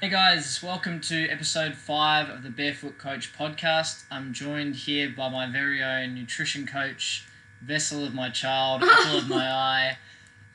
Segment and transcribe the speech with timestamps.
[0.00, 4.04] Hey guys, welcome to episode five of the Barefoot Coach podcast.
[4.10, 7.26] I'm joined here by my very own nutrition coach,
[7.62, 9.98] vessel of my child, apple of my eye.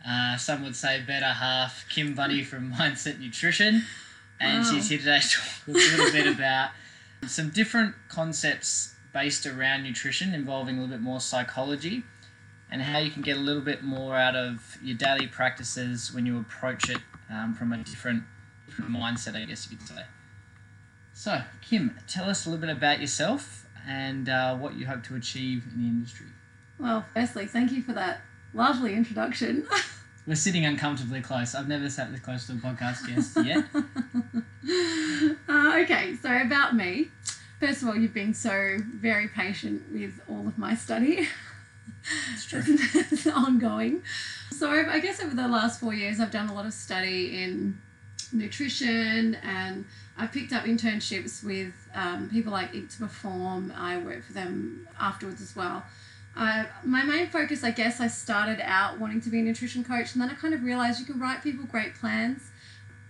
[0.07, 3.83] Uh, some would say better half, Kim Bunney from Mindset Nutrition,
[4.39, 4.71] and Wow.
[4.71, 6.69] she's here today to talk a little bit about
[7.27, 12.03] some different concepts based around nutrition, involving a little bit more psychology,
[12.71, 16.25] and how you can get a little bit more out of your daily practices when
[16.25, 18.23] you approach it um, from a different different
[18.81, 20.03] mindset, I guess you could say.
[21.13, 25.15] So, Kim, tell us a little bit about yourself and uh, what you hope to
[25.15, 26.27] achieve in the industry.
[26.79, 28.21] Well, firstly, thank you for that
[28.53, 29.67] lovely introduction.
[30.27, 31.53] We're sitting uncomfortably close.
[31.53, 33.65] I've never sat this close to a podcast guest yet.
[35.49, 37.09] uh, okay, so about me.
[37.59, 41.27] First of all, you've been so very patient with all of my study.
[42.33, 42.63] It's true.
[42.67, 44.01] it's ongoing.
[44.51, 47.79] So I guess over the last four years, I've done a lot of study in
[48.33, 49.85] nutrition and
[50.17, 53.71] I've picked up internships with um, people like Eat to Perform.
[53.75, 55.83] I work for them afterwards as well.
[56.35, 60.21] My main focus, I guess, I started out wanting to be a nutrition coach, and
[60.21, 62.49] then I kind of realized you can write people great plans,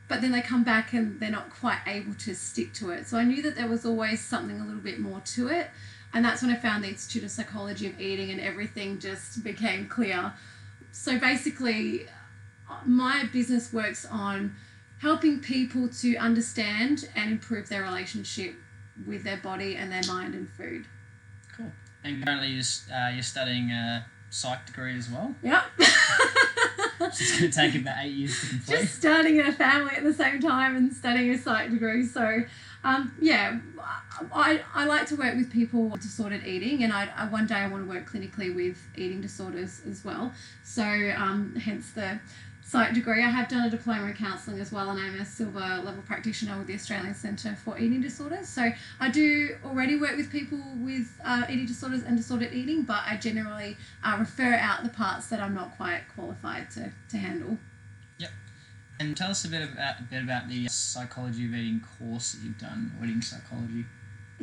[0.09, 3.07] but then they come back and they're not quite able to stick to it.
[3.07, 5.69] So I knew that there was always something a little bit more to it,
[6.13, 9.87] and that's when I found the Institute of Psychology of Eating, and everything just became
[9.87, 10.33] clear.
[10.91, 12.07] So basically,
[12.85, 14.55] my business works on
[15.03, 18.55] helping people to understand and improve their relationship
[19.05, 20.85] with their body and their mind and food.
[21.55, 21.71] Cool.
[22.05, 25.35] And currently you're, uh, you're studying a psych degree as well.
[25.43, 25.63] Yep.
[27.01, 28.79] Is going to take about eight years to complete.
[28.79, 32.05] Just starting in a family at the same time and studying a psych degree.
[32.05, 32.43] So,
[32.85, 33.59] um, yeah,
[34.33, 37.55] I, I like to work with people with disordered eating, and I, I one day
[37.55, 40.31] I want to work clinically with eating disorders as well.
[40.63, 42.19] So, um, hence the
[42.73, 43.23] psych degree.
[43.23, 46.57] I have done a diploma in counselling as well, and I'm a silver level practitioner
[46.57, 48.49] with the Australian Centre for Eating Disorders.
[48.49, 53.03] So, I do already work with people with uh, eating disorders and disordered eating, but
[53.05, 57.59] I generally uh, refer out the parts that I'm not quite qualified to, to handle.
[58.17, 58.31] Yep.
[58.99, 62.43] And tell us a bit about a bit about the psychology of eating course that
[62.43, 63.85] you've done, eating psychology.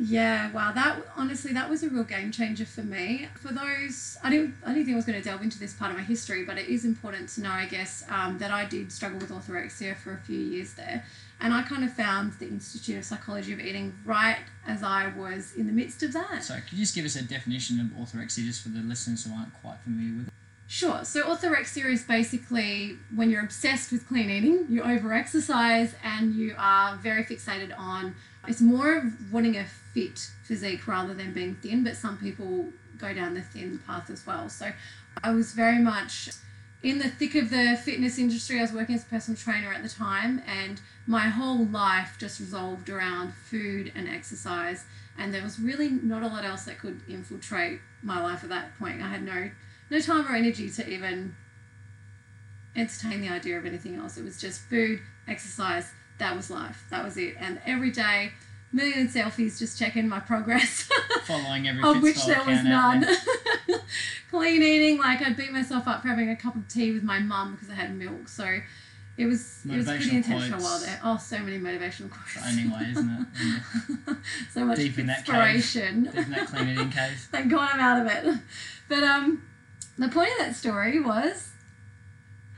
[0.03, 0.71] Yeah, wow.
[0.71, 3.27] That honestly, that was a real game changer for me.
[3.35, 5.91] For those, I didn't, I didn't think I was going to delve into this part
[5.91, 8.91] of my history, but it is important to know, I guess, um, that I did
[8.91, 11.05] struggle with orthorexia for a few years there,
[11.39, 15.53] and I kind of found the Institute of Psychology of Eating right as I was
[15.55, 16.43] in the midst of that.
[16.43, 19.33] So, could you just give us a definition of orthorexia, just for the listeners who
[19.35, 20.33] aren't quite familiar with it?
[20.67, 21.03] Sure.
[21.03, 26.95] So orthorexia is basically when you're obsessed with clean eating, you over-exercise, and you are
[26.95, 28.15] very fixated on.
[28.47, 33.13] It's more of wanting a fit physique rather than being thin, but some people go
[33.13, 34.49] down the thin path as well.
[34.49, 34.71] So
[35.23, 36.29] I was very much
[36.83, 38.57] in the thick of the fitness industry.
[38.57, 42.39] I was working as a personal trainer at the time, and my whole life just
[42.39, 44.85] revolved around food and exercise.
[45.17, 48.77] And there was really not a lot else that could infiltrate my life at that
[48.79, 49.01] point.
[49.01, 49.51] I had no
[49.89, 51.35] no time or energy to even
[52.75, 54.17] entertain the idea of anything else.
[54.17, 55.91] It was just food, exercise.
[56.21, 56.85] That was life.
[56.91, 57.35] That was it.
[57.39, 58.33] And every day,
[58.71, 60.87] million selfies, just checking my progress.
[61.23, 63.03] Following every of which there was none.
[64.29, 67.17] Clean eating, like I'd beat myself up for having a cup of tea with my
[67.17, 68.27] mum because I had milk.
[68.29, 68.59] So
[69.17, 70.99] it was it was pretty intentional while there.
[71.03, 72.35] Oh, so many motivational quotes.
[72.35, 73.27] The only way, isn't
[74.07, 74.17] it?
[74.53, 75.35] So much Deep in that cave.
[75.55, 76.03] inspiration.
[76.03, 77.27] Deep in that clean eating cave.
[77.31, 78.39] Thank God I'm out of it.
[78.87, 79.41] But um,
[79.97, 81.49] the point of that story was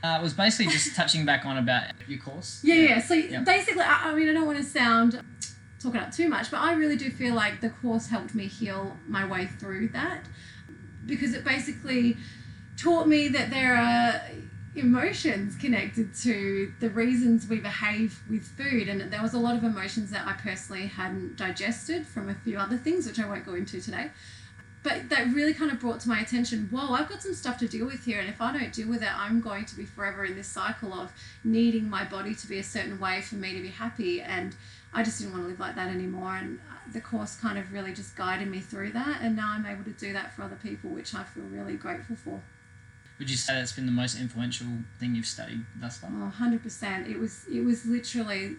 [0.04, 2.60] Uh, it was basically just touching back on about your course.
[2.62, 3.00] Yeah, yeah.
[3.00, 3.40] So Yeah.
[3.40, 5.18] basically, I, I mean, I don't want to sound
[5.80, 8.98] talking up too much, but I really do feel like the course helped me heal
[9.08, 10.26] my way through that
[11.06, 12.18] because it basically
[12.76, 14.20] taught me that there are
[14.76, 19.62] emotions connected to the reasons we behave with food and there was a lot of
[19.62, 23.54] emotions that I personally hadn't digested from a few other things which I won't go
[23.54, 24.10] into today
[24.84, 27.66] but that really kind of brought to my attention whoa i've got some stuff to
[27.66, 30.24] deal with here and if i don't deal with it i'm going to be forever
[30.24, 31.10] in this cycle of
[31.42, 34.54] needing my body to be a certain way for me to be happy and
[34.92, 37.72] i just didn't want to live like that anymore and uh, the course kind of
[37.72, 40.58] really just guided me through that and now i'm able to do that for other
[40.62, 42.40] people which i feel really grateful for.
[43.20, 44.66] Would you say that's been the most influential
[44.98, 46.10] thing you've studied thus far?
[46.12, 48.56] oh 100% it was it was literally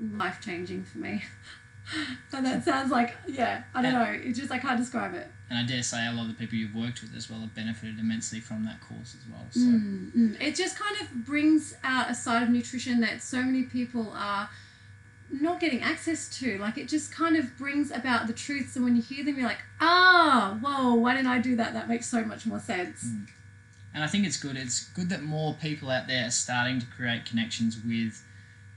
[0.00, 1.24] life changing for me
[2.32, 5.58] and that sounds like yeah i don't know it's just i can't describe it And
[5.58, 7.98] I dare say a lot of the people you've worked with as well have benefited
[7.98, 9.44] immensely from that course as well.
[9.50, 10.40] So Mm, mm.
[10.40, 14.48] It just kind of brings out a side of nutrition that so many people are
[15.30, 16.58] not getting access to.
[16.58, 19.46] Like it just kind of brings about the truths, and when you hear them, you're
[19.46, 21.74] like, ah, whoa, why didn't I do that?
[21.74, 23.04] That makes so much more sense.
[23.92, 24.56] And I think it's good.
[24.56, 28.24] It's good that more people out there are starting to create connections with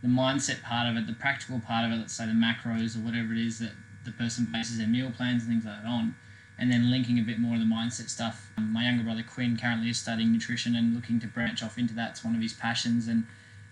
[0.01, 2.99] the mindset part of it, the practical part of it, let's say the macros or
[2.99, 3.71] whatever it is that
[4.05, 6.15] the person bases their meal plans and things like that on,
[6.57, 8.51] and then linking a bit more of the mindset stuff.
[8.57, 11.93] Um, my younger brother Quinn currently is studying nutrition and looking to branch off into
[11.95, 12.11] that.
[12.11, 13.25] It's one of his passions, and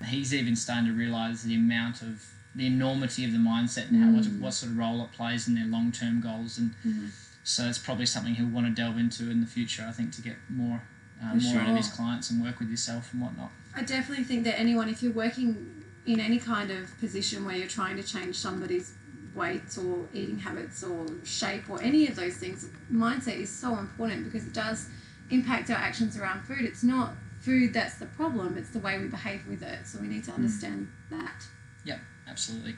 [0.05, 4.11] he's even starting to realize the amount of the enormity of the mindset and how
[4.11, 4.39] what, Mm.
[4.39, 6.57] what sort of role it plays in their long term goals.
[6.57, 7.09] And Mhm.
[7.43, 9.85] so it's probably something he'll want to delve into in the future.
[9.87, 10.81] I think to get more
[11.23, 13.49] uh, For more out of his clients and work with yourself and whatnot.
[13.73, 15.74] I definitely think that anyone, if you're working
[16.05, 18.93] in any kind of position where you're trying to change somebody's
[19.33, 24.23] weight or eating habits or shape or any of those things, mindset is so important
[24.23, 24.87] because it does
[25.29, 26.61] impact our actions around food.
[26.61, 29.85] It's not food that's the problem, it's the way we behave with it.
[29.85, 30.37] So we need to hmm.
[30.37, 31.43] understand that.
[31.83, 32.75] Yep, absolutely.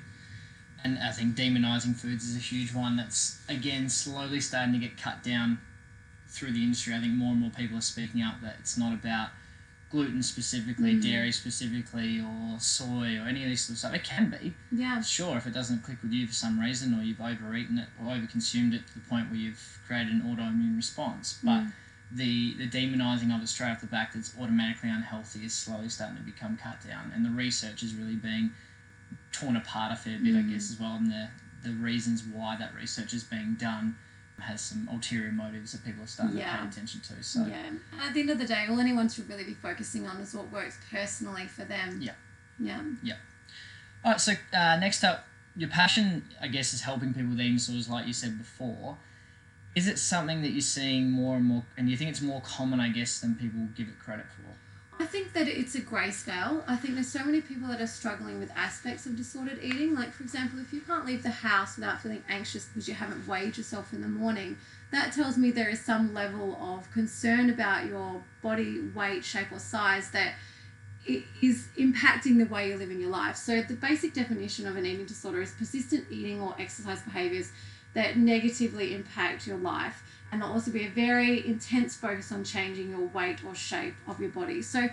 [0.84, 4.98] And I think demonizing foods is a huge one that's, again, slowly starting to get
[4.98, 5.60] cut down
[6.28, 6.94] through the industry.
[6.94, 9.30] I think more and more people are speaking up that it's not about
[9.90, 11.02] gluten specifically, Mm.
[11.02, 13.94] dairy specifically, or soy, or any of these sort of stuff.
[13.94, 15.02] It can be, Yeah.
[15.02, 18.14] sure, if it doesn't click with you for some reason, or you've overeaten it or
[18.14, 21.40] overconsumed it to the point where you've created an autoimmune response.
[21.42, 21.74] But Mm.
[22.12, 26.18] the the demonizing of it straight off the back that's automatically unhealthy is slowly starting
[26.18, 28.52] to become cut down, and the research is really being
[29.32, 30.50] torn apart a fair bit, I Mm.
[30.52, 30.96] guess, as well.
[30.96, 31.30] And the
[31.64, 33.96] the reasons why that research is being done
[34.40, 37.24] has some ulterior motives that people are starting to pay attention to.
[37.24, 37.72] So Yeah.
[38.00, 40.52] At the end of the day, all anyone should really be focusing on is what
[40.52, 42.00] works personally for them.
[42.02, 42.14] Yeah.
[42.60, 42.82] Yeah.
[43.04, 43.16] Yeah.
[44.06, 45.26] All right, so uh, next up,
[45.56, 48.98] your passion, I guess, is helping people with eating disorders, like you said before.
[49.76, 52.80] Is it something that you're seeing more and more, and you think it's more common,
[52.80, 54.47] I guess, than people give it credit for?
[55.00, 56.64] I think that it's a grey scale.
[56.68, 59.94] I think there's so many people that are struggling with aspects of disordered eating.
[59.94, 63.28] Like, for example, if you can't leave the house without feeling anxious because you haven't
[63.28, 64.58] weighed yourself in the morning,
[64.92, 69.60] that tells me there is some level of concern about your body weight, shape, or
[69.60, 70.34] size that
[71.06, 73.36] is impacting the way you're living your life.
[73.36, 77.52] So, the basic definition of an eating disorder is persistent eating or exercise behaviors
[77.94, 82.90] that negatively impact your life and there'll also be a very intense focus on changing
[82.90, 84.62] your weight or shape of your body.
[84.62, 84.90] So,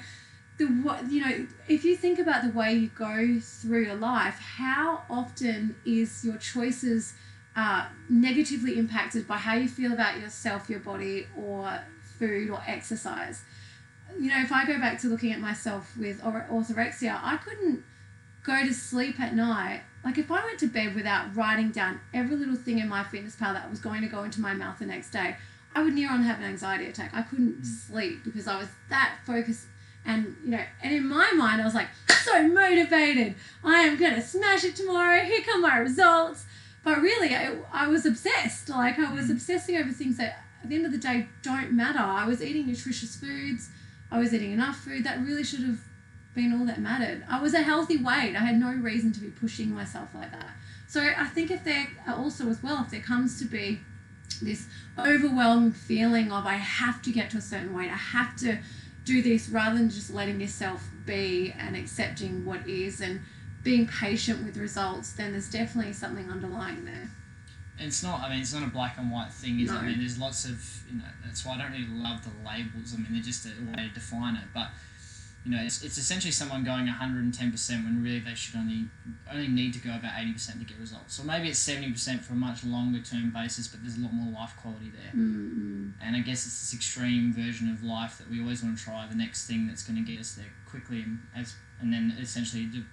[0.57, 4.39] the what you know, if you think about the way you go through your life,
[4.39, 7.15] how often is your choices
[7.57, 11.81] uh, negatively impacted by how you feel about yourself, your body, or
[12.19, 13.43] food or exercise?
[14.17, 17.83] You know, if I go back to looking at myself with or- orthorexia, I couldn't
[18.45, 19.83] go to sleep at night.
[20.05, 23.37] Like if I went to bed without writing down every little thing in my fitness
[23.37, 25.37] pal that was going to go into my mouth the next day,
[25.75, 27.11] I would near on have an anxiety attack.
[27.15, 27.67] I couldn't Mm.
[27.67, 29.67] sleep because I was that focused
[30.07, 31.89] and you know, and in my mind I was like
[32.23, 33.35] so motivated.
[33.65, 35.21] I am gonna smash it tomorrow.
[35.23, 36.45] Here come my results.
[36.83, 38.69] But really, I, I was obsessed.
[38.69, 39.33] Like I was Mm.
[39.33, 41.99] obsessing over things that at the end of the day don't matter.
[41.99, 43.71] I was eating nutritious foods.
[44.11, 45.81] I was eating enough food that really should have
[46.35, 47.25] been all that mattered.
[47.29, 48.37] I was a healthy weight.
[48.37, 50.51] I had no reason to be pushing myself like that.
[50.87, 53.81] So I think if there uh, also as well, if there comes to be
[54.43, 54.67] this
[54.99, 58.59] overwhelming feeling of I have to get to a certain weight, I have to
[59.05, 63.21] do this rather than just letting yourself be and accepting what is and
[63.63, 67.09] being patient with results, then there's definitely something underlying there.
[67.79, 68.21] It's not.
[68.21, 69.75] I mean, it's not a black and white thing, is it?
[69.75, 69.81] No.
[69.81, 71.05] I mean, there's lots of you know.
[71.25, 72.95] That's why I don't really love the labels.
[72.95, 74.45] I mean, they're just a way to define it.
[74.55, 74.69] But
[75.45, 78.87] you know, it's, it's essentially someone going 110 percent when really they should only
[79.31, 81.15] only need to go about 80 percent to get results.
[81.15, 84.15] So maybe it's 70 percent for a much longer term basis, but there's a lot
[84.15, 85.13] more life quality there.
[85.13, 85.91] Mm-hmm.
[86.03, 89.07] And I guess it's this extreme version of life that we always want to try
[89.07, 92.65] the next thing that's going to get us there quickly, and as and then essentially
[92.65, 92.87] de-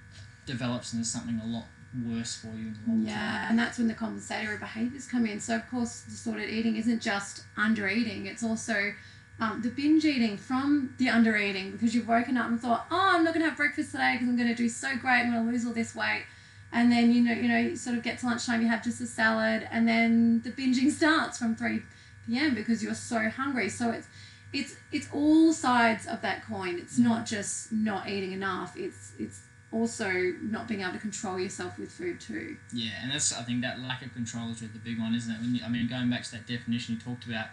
[0.46, 1.66] develops into something a lot
[2.06, 3.08] worse for you in the long term.
[3.08, 5.40] Yeah, and that's when the compensatory behaviors come in.
[5.40, 8.94] So, of course, disordered eating isn't just under eating, it's also
[9.42, 13.10] um, the binge eating from the under eating because you've woken up and thought, oh,
[13.14, 15.32] I'm not going to have breakfast today because I'm going to do so great, I'm
[15.32, 16.26] going to lose all this weight.
[16.72, 19.02] And then you know, you know, you sort of get to lunchtime, you have just
[19.02, 21.82] a salad, and then the binging starts from three
[22.26, 22.56] p.m.
[22.56, 23.68] because you're so hungry.
[23.68, 24.08] So it's
[24.54, 26.78] it's it's all sides of that coin.
[26.78, 28.78] It's not just not eating enough.
[28.78, 32.56] It's it's also not being able to control yourself with food too.
[32.72, 35.34] Yeah, and that's I think that lack of control is really the big one, isn't
[35.34, 35.42] it?
[35.42, 37.48] When you, I mean, going back to that definition you talked about,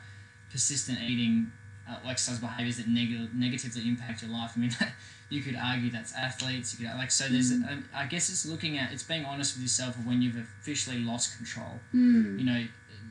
[0.51, 1.53] persistent eating,
[1.89, 4.53] uh, exercise behaviors that neg- negatively impact your life.
[4.57, 4.71] I mean,
[5.31, 6.79] you could argue that's athletes.
[6.79, 7.29] You could like so.
[7.29, 7.71] There's, Mm.
[7.73, 10.99] um, I guess it's looking at it's being honest with yourself of when you've officially
[11.01, 11.81] lost control.
[11.95, 12.39] Mm.
[12.39, 12.65] You know,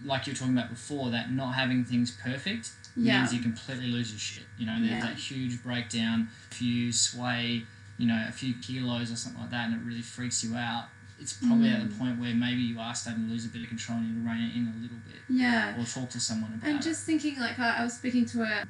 [0.05, 3.19] like you were talking about before, that not having things perfect Yeah.
[3.19, 4.45] means you completely lose your shit.
[4.57, 5.01] You know, there's Yeah.
[5.01, 6.29] that huge breakdown.
[6.51, 7.63] If you sway,
[7.97, 10.89] you know, a few kilos or something like that, and it really freaks you out,
[11.19, 11.97] it's probably at the Mm.
[11.99, 14.43] point where maybe you are starting to lose a bit of control and you rein
[14.51, 15.75] it in a little bit, Yeah.
[15.79, 16.69] or talk to someone about it.
[16.71, 16.83] And it.
[16.83, 18.63] just thinking, like, I, I was speaking to a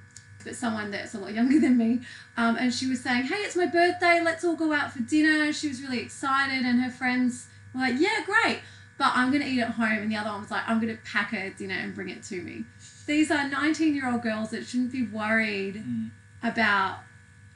[0.43, 1.99] but someone that's a lot younger than me.
[2.37, 5.51] Um, and she was saying, Hey, it's my birthday, let's all go out for dinner.
[5.51, 8.61] She was really excited, and her friends were like, Yeah, great,
[8.97, 9.97] but I'm going to eat at home.
[10.03, 12.23] And the other one was like, I'm going to pack a dinner and bring it
[12.25, 12.63] to me.
[13.07, 16.11] These are 19 year old girls that shouldn't be worried Mm.
[16.43, 16.99] about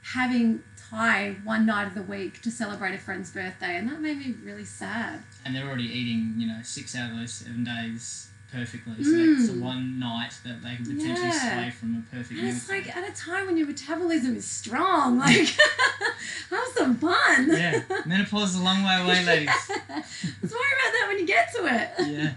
[0.02, 0.62] having
[0.96, 3.76] Thai one night of the week to celebrate a friend's birthday.
[3.76, 5.20] And that made me really sad.
[5.44, 9.02] And they're already eating, you know, six out of those seven days perfectly.
[9.02, 9.36] So Mm.
[9.38, 11.54] that's the one night that they can potentially Yeah.
[11.54, 12.54] sway from a perfect And meal.
[12.56, 15.48] it's like at a time when your metabolism is strong, like
[16.50, 17.48] have some fun.
[17.50, 19.48] yeah, menopause is a long way away, ladies.
[19.48, 22.06] Let's worry about that when you get to it.
[22.12, 22.32] yeah,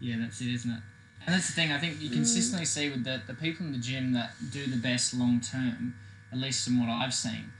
[0.00, 0.80] yeah, that's it, isn't it?
[1.24, 1.70] And that's the thing.
[1.72, 2.14] I think you Mm.
[2.14, 5.94] consistently see with the the people in the gym that do the best long term,
[6.32, 7.52] at least from what I've seen,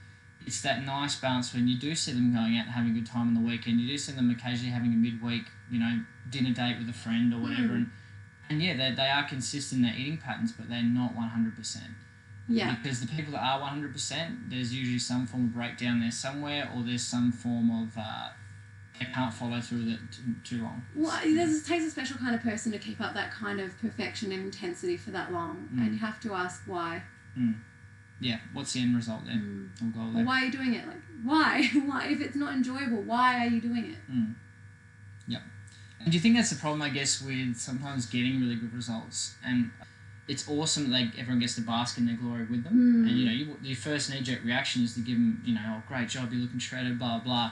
[0.47, 3.05] it's that nice balance when you do see them going out and having a good
[3.05, 3.79] time on the weekend.
[3.81, 5.99] You do see them occasionally having a midweek, you know,
[6.29, 7.75] dinner date with a friend or whatever, Mm.
[7.75, 7.91] and
[8.49, 11.55] and yeah, they they are consistent in their eating patterns, but they're not one hundred
[11.55, 11.91] percent.
[12.49, 12.75] Yeah.
[12.75, 16.11] Because the people that are one hundred percent, there's usually some form of breakdown there
[16.11, 18.29] somewhere, or there's some form of uh,
[18.99, 20.81] they can't follow through with it too, too long.
[20.95, 23.77] Well, there's, it takes a special kind of person to keep up that kind of
[23.81, 25.79] perfection and intensity for that long, Mm.
[25.81, 27.03] and you have to ask why.
[28.19, 29.35] Yeah, what's the end result there?
[29.35, 29.69] Mm.
[29.81, 30.25] Or goal Or there?
[30.25, 30.87] why are you doing it?
[30.87, 31.63] Like, why?
[31.85, 32.07] why?
[32.07, 33.97] If it's not enjoyable, why are you doing it?
[35.27, 35.39] Yeah.
[35.99, 39.35] And do you think that's the problem, I guess, with sometimes getting really good results?
[39.45, 39.71] And
[40.27, 42.73] it's awesome that like, everyone gets to bask in their glory with them.
[42.73, 43.09] Mm.
[43.09, 45.61] And, you know, you, your first knee jerk reaction is to give them, you know,
[45.77, 47.51] oh, great job, you're looking shredded, blah, blah.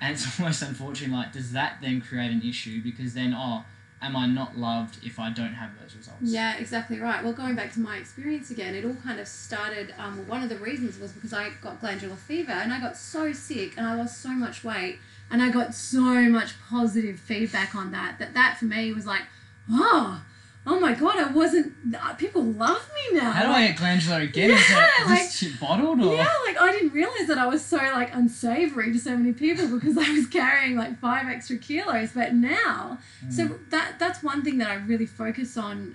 [0.00, 2.82] And it's almost unfortunate, like, does that then create an issue?
[2.82, 3.64] Because then, oh,
[4.04, 6.18] am I not loved if I don't have those results?
[6.20, 7.24] Yeah, exactly right.
[7.24, 9.94] Well, going back to my experience again, it all kind of started.
[9.98, 13.32] Um, one of the reasons was because I got glandular fever and I got so
[13.32, 14.98] sick and I lost so much weight
[15.30, 19.22] and I got so much positive feedback on that that that for me was like,
[19.70, 20.22] oh,
[20.66, 21.74] oh my god, I wasn't.
[22.00, 23.30] uh, People love me now.
[23.32, 24.50] How do I get glandular again?
[24.50, 26.14] is Yeah, it like- this shit bottled or?
[26.16, 29.68] Yeah, like I didn't realize that I was so like unsavory to so many people
[29.68, 32.12] because I was carrying like five extra kilos.
[32.12, 32.98] But now,
[33.30, 33.70] so Mm.
[33.70, 35.94] that that's one thing that I really focus on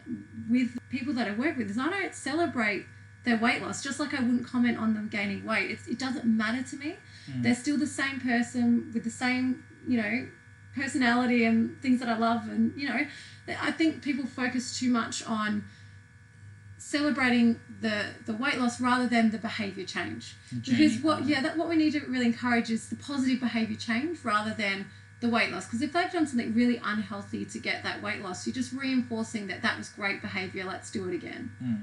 [0.50, 2.86] with people that I work with is I don't celebrate
[3.26, 5.72] their weight loss, just like I wouldn't comment on them gaining weight.
[5.72, 6.96] It's, it doesn't matter to me.
[7.30, 7.44] Mm.
[7.44, 10.28] They're still the same person with the same, you know,
[10.76, 12.48] personality and things that I love.
[12.50, 13.00] And, you know,
[13.62, 15.64] I think people focus too much on
[16.78, 20.36] celebrating the, the weight loss rather than the behavior change.
[20.66, 24.20] Because what yeah, that what we need to really encourage is the positive behavior change
[24.24, 24.88] rather than
[25.20, 25.66] the weight loss.
[25.66, 29.48] Because if they've done something really unhealthy to get that weight loss, you're just reinforcing
[29.48, 30.64] that that was great behavior.
[30.66, 31.52] Let's do it again.
[31.60, 31.76] Hmm.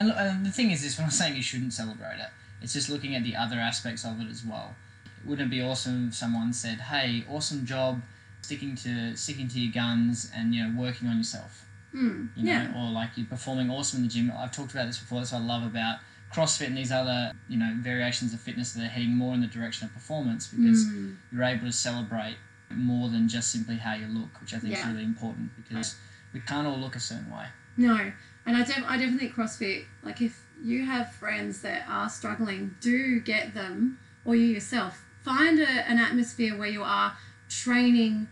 [0.00, 2.30] And, look, and the thing is, this when I'm saying you shouldn't celebrate it,
[2.60, 4.74] it's just looking at the other aspects of it as well.
[5.26, 8.02] Wouldn't it be awesome if someone said, "Hey, awesome job,
[8.42, 12.26] sticking to sticking to your guns and you know working on yourself." Hmm.
[12.34, 12.72] You know, yeah.
[12.76, 14.32] or like you're performing awesome in the gym.
[14.36, 15.20] I've talked about this before.
[15.20, 15.98] That's what I love about
[16.32, 19.46] CrossFit and these other you know variations of fitness that are heading more in the
[19.46, 21.16] direction of performance because Mm.
[21.32, 22.36] you're able to celebrate
[22.70, 25.94] more than just simply how you look, which I think is really important because
[26.32, 27.46] we can't all look a certain way.
[27.76, 28.10] No,
[28.46, 29.84] and I, def- I definitely think CrossFit.
[30.02, 35.58] Like if you have friends that are struggling, do get them or you yourself find
[35.58, 37.16] a, an atmosphere where you are
[37.48, 38.28] training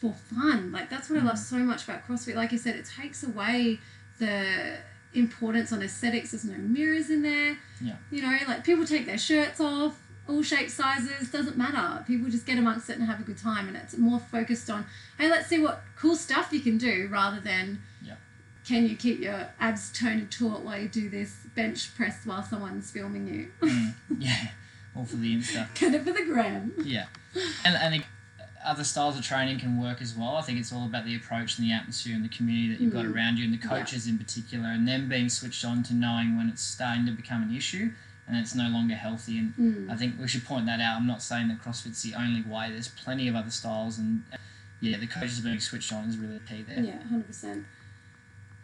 [0.00, 0.72] for fun.
[0.72, 2.34] Like that's what I love so much about CrossFit.
[2.34, 3.78] Like you said, it takes away
[4.18, 4.78] the
[5.14, 6.32] importance on aesthetics.
[6.32, 7.56] There's no mirrors in there.
[7.80, 7.94] Yeah.
[8.10, 9.98] You know, like people take their shirts off.
[10.28, 12.04] All shapes, sizes, doesn't matter.
[12.06, 14.86] People just get amongst it and have a good time, and it's more focused on,
[15.18, 18.14] hey, let's see what cool stuff you can do rather than yeah.
[18.64, 22.88] can you keep your abs toned taut while you do this bench press while someone's
[22.88, 23.50] filming you?
[23.68, 24.50] Mm, yeah,
[24.94, 25.68] all for the Insta.
[25.78, 26.72] Get it for the gram.
[26.84, 27.06] Yeah,
[27.64, 28.02] and and it,
[28.64, 30.36] other styles of training can work as well.
[30.36, 32.92] I think it's all about the approach and the atmosphere and the community that you've
[32.92, 33.14] got Mm.
[33.14, 33.68] around you, and the Yeah.
[33.78, 37.42] coaches in particular, and them being switched on to knowing when it's starting to become
[37.42, 37.90] an issue
[38.28, 39.36] and it's no longer healthy.
[39.38, 39.90] And Mm.
[39.90, 40.96] I think we should point that out.
[40.96, 42.70] I'm not saying that CrossFit's the only way.
[42.70, 44.22] There's plenty of other styles, and
[44.80, 46.80] yeah, the coaches being switched on is really key there.
[46.84, 47.64] Yeah, hundred percent.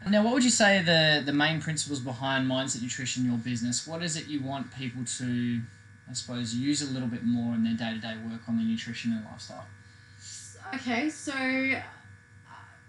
[0.09, 3.85] Now, what would you say are the the main principles behind Mindset Nutrition, your business?
[3.85, 5.61] What is it you want people to,
[6.09, 8.65] I suppose, use a little bit more in their day to day work on their
[8.65, 9.67] nutrition and lifestyle?
[10.75, 11.81] Okay, so uh,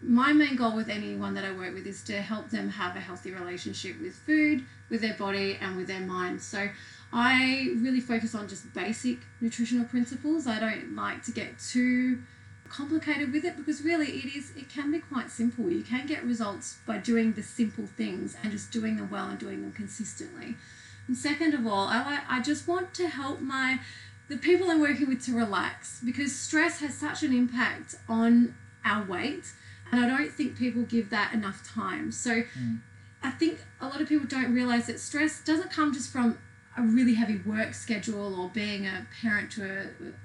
[0.01, 2.99] my main goal with anyone that I work with is to help them have a
[2.99, 6.41] healthy relationship with food, with their body, and with their mind.
[6.41, 6.69] So
[7.11, 10.47] I really focus on just basic nutritional principles.
[10.47, 12.21] I don't like to get too
[12.69, 15.69] complicated with it because really it is it can be quite simple.
[15.69, 19.39] You can get results by doing the simple things and just doing them well and
[19.39, 20.55] doing them consistently.
[21.09, 23.79] And second of all, I I just want to help my
[24.27, 28.53] the people I'm working with to relax because stress has such an impact on
[28.85, 29.51] our weight
[29.91, 32.11] and I don't think people give that enough time.
[32.11, 32.81] So Mm.
[33.23, 36.37] I think a lot of people don't realize that stress doesn't come just from
[36.77, 39.63] a really heavy work schedule or being a parent to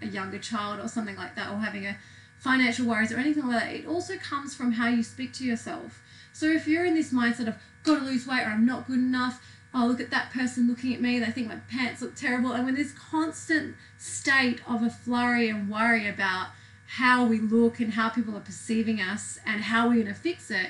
[0.02, 1.96] a, a younger child or something like that or having a
[2.38, 3.74] financial worries or anything like that.
[3.74, 6.02] It also comes from how you speak to yourself.
[6.32, 9.40] So if you're in this mindset of gotta lose weight or I'm not good enough,
[9.74, 12.64] oh look at that person looking at me, they think my pants look terrible, and
[12.64, 16.48] when this constant state of a flurry and worry about
[16.86, 20.50] how we look and how people are perceiving us and how we're going to fix
[20.50, 20.68] it,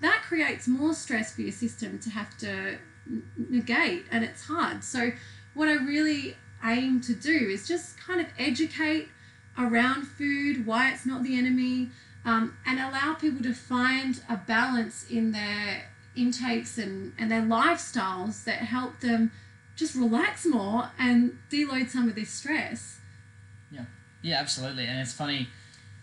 [0.00, 2.78] that creates more stress for your system to have to
[3.36, 4.82] negate and it's hard.
[4.82, 5.12] So,
[5.54, 9.08] what I really aim to do is just kind of educate
[9.58, 11.90] around food, why it's not the enemy,
[12.24, 18.44] um, and allow people to find a balance in their intakes and, and their lifestyles
[18.44, 19.30] that help them
[19.76, 22.98] just relax more and deload some of this stress.
[23.70, 23.84] Yeah,
[24.22, 24.86] yeah, absolutely.
[24.86, 25.48] And it's funny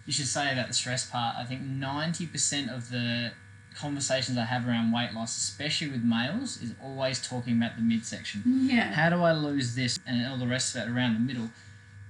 [0.06, 1.36] you should say about the stress part.
[1.38, 3.32] I think 90% of the
[3.76, 8.44] conversations I have around weight loss, especially with males, is always talking about the midsection.
[8.46, 8.92] Yeah.
[8.94, 11.50] How do I lose this and all the rest of it around the middle?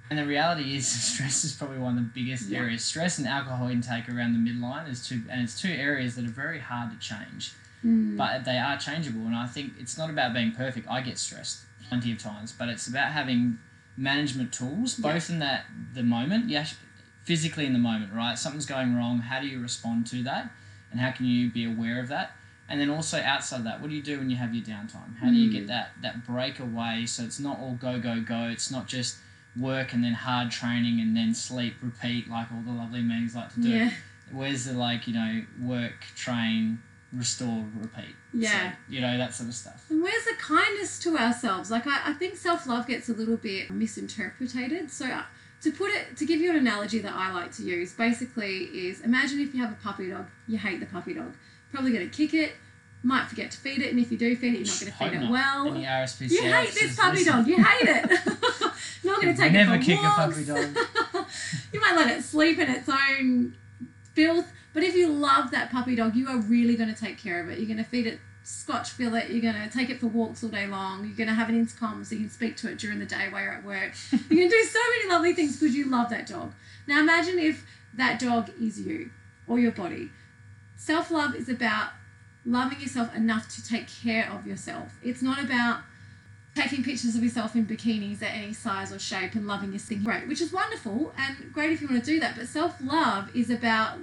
[0.10, 2.60] And the reality is, stress is probably one of the biggest Yeah.
[2.60, 2.84] areas.
[2.84, 6.30] Stress and alcohol intake around the midline is two, and it's two areas that are
[6.30, 7.54] very hard to change,
[7.86, 8.16] Mm.
[8.18, 9.26] but they are changeable.
[9.26, 10.88] And I think it's not about being perfect.
[10.90, 13.60] I get stressed plenty of times, but it's about having
[13.98, 15.14] management tools, Yeah.
[15.14, 16.76] both in that the moment, yes,
[17.24, 18.38] physically in the moment, right?
[18.38, 19.20] Something's going wrong.
[19.20, 20.52] How do you respond to that,
[20.92, 22.32] and how can you be aware of that?
[22.70, 25.18] And then also outside of that, what do you do when you have your downtime?
[25.20, 28.44] How do you get that that break away so it's not all go go go?
[28.50, 29.18] It's not just
[29.60, 33.54] work and then hard training and then sleep, repeat like all the lovely memes like
[33.54, 33.70] to do.
[33.70, 33.92] Yeah.
[34.32, 36.82] Where's the like you know work, train,
[37.16, 38.16] restore, repeat?
[38.34, 38.72] Yeah.
[38.72, 39.86] So, you know that sort of stuff.
[39.90, 41.72] And where's the kindness to ourselves?
[41.72, 44.92] Like, I, I think self love gets a little bit misinterpreted.
[44.92, 45.24] So, uh,
[45.62, 49.02] to put it, to give you an analogy that I like to use, basically is
[49.02, 51.34] imagine if you have a puppy dog, you hate the puppy dog,
[51.72, 52.54] probably going to kick it,
[53.02, 54.98] might forget to feed it, and if you do feed it, you're not going to
[54.98, 55.32] feed it not.
[55.32, 55.68] well.
[55.68, 57.34] Any RSPCA You hate this puppy listen.
[57.34, 57.48] dog.
[57.48, 58.12] You hate it.
[59.04, 60.78] not going to take Never it for kick a puppy dog.
[61.74, 63.56] you might let it sleep in its own
[64.14, 67.40] filth, but if you love that puppy dog, you are really going to take care
[67.42, 67.60] of it.
[67.60, 69.28] You're going to feed it scotch fillet.
[69.30, 71.06] You're going to take it for walks all day long.
[71.06, 73.28] You're going to have an intercom so you can speak to it during the day
[73.30, 73.94] while you're at work.
[74.12, 76.54] You're going to do so many lovely things because you love that dog.
[76.88, 79.12] Now imagine if that dog is you
[79.48, 80.12] or your body.
[80.76, 81.92] Self love is about
[82.46, 84.98] loving yourself enough to take care of yourself.
[85.02, 85.82] It's not about
[86.56, 90.04] taking pictures of yourself in bikinis at any size or shape and loving your skin
[90.04, 92.36] great, which is wonderful and great if you want to do that.
[92.36, 94.00] But self love is about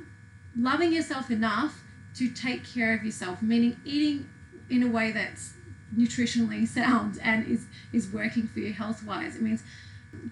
[0.60, 1.82] loving yourself enough
[2.14, 4.28] to take care of yourself, meaning eating
[4.68, 5.54] in a way that's
[5.96, 9.36] nutritionally sound and is, is working for you health wise.
[9.36, 9.62] It means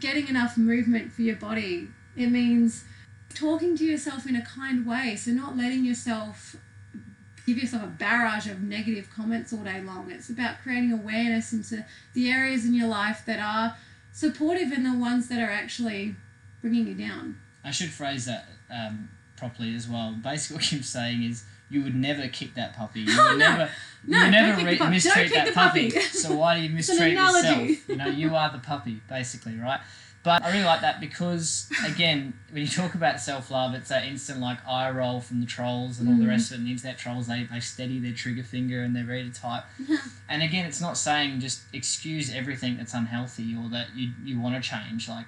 [0.00, 1.88] getting enough movement for your body.
[2.16, 2.84] It means
[3.34, 5.16] talking to yourself in a kind way.
[5.16, 6.56] So, not letting yourself
[7.46, 10.10] give yourself a barrage of negative comments all day long.
[10.10, 13.76] It's about creating awareness into the areas in your life that are
[14.12, 16.16] supportive and the ones that are actually
[16.60, 17.38] bringing you down.
[17.64, 20.12] I should phrase that um, properly as well.
[20.22, 23.00] Basically, what Kim's saying is you would never kick that puppy.
[23.00, 23.50] You Oh, would no.
[23.50, 23.70] never,
[24.06, 24.90] No, you never re- the puppy.
[24.90, 25.90] mistreat that the puppy.
[25.90, 26.00] puppy.
[26.06, 27.88] so why do you mistreat yourself?
[27.88, 29.80] You know, you are the puppy, basically, right?
[30.24, 34.04] But I really like that because, again, when you talk about self love, it's that
[34.04, 36.28] instant like eye roll from the trolls and all the Mm.
[36.28, 36.58] rest of it.
[36.58, 39.62] And the internet trolls, they, they steady their trigger finger and they're ready to type.
[40.28, 44.62] And again, it's not saying just excuse everything that's unhealthy or that you, you want
[44.62, 45.08] to change.
[45.08, 45.26] Like,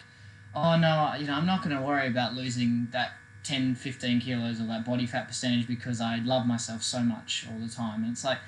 [0.54, 3.12] oh no, you know, I'm not going to worry about losing that
[3.50, 7.58] 10, 15 kilos or that body fat percentage because I love myself so much all
[7.58, 8.04] the time.
[8.04, 8.38] And it's like,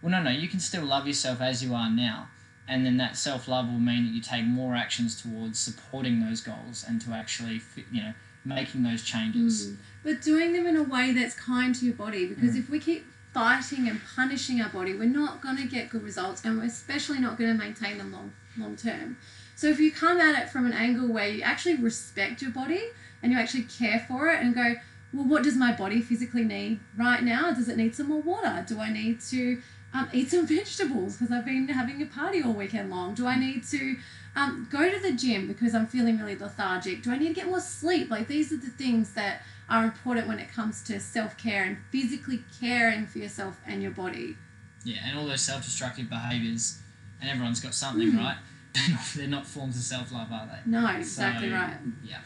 [0.00, 2.28] well, no, no, you can still love yourself as you are now.
[2.66, 6.40] And then that self love will mean that you take more actions towards supporting those
[6.40, 7.60] goals and to actually,
[7.92, 8.14] you know,
[8.46, 9.66] making those changes.
[9.68, 9.76] Mm.
[10.02, 12.58] But doing them in a way that's kind to your body because Mm.
[12.60, 16.42] if we keep fighting and punishing our body, we're not going to get good results
[16.44, 19.18] and we're especially not going to maintain them long, long term.
[19.54, 22.82] So if you come at it from an angle where you actually respect your body
[23.26, 24.76] and you actually care for it and go,
[25.12, 27.50] well, what does my body physically need right now?
[27.50, 28.64] Does it need some more water?
[28.68, 29.60] Do I need to
[29.92, 33.14] um, eat some vegetables because I've been having a party all weekend long?
[33.14, 33.96] Do I need to
[34.36, 37.02] um, go to the gym because I'm feeling really lethargic?
[37.02, 38.08] Do I need to get more sleep?
[38.12, 41.78] Like these are the things that are important when it comes to self care and
[41.90, 44.36] physically caring for yourself and your body.
[44.84, 46.78] Yeah, and all those self destructive behaviours,
[47.20, 48.18] and everyone's got something, Mm.
[48.18, 48.36] right?
[49.16, 50.70] They're not forms of self love, are they?
[50.70, 51.74] No, exactly So, right.
[52.04, 52.18] Yeah,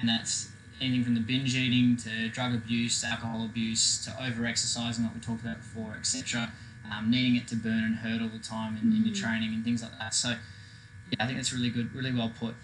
[0.00, 5.04] and that's anything from the binge eating to drug abuse, alcohol abuse, to over exercising,
[5.04, 6.50] like we talked about before, etc.
[6.90, 9.20] Um, needing it to burn and hurt all the time in, in your Mhm.
[9.20, 10.14] training and things like that.
[10.14, 12.54] So, yeah, I think that's really good, really well put.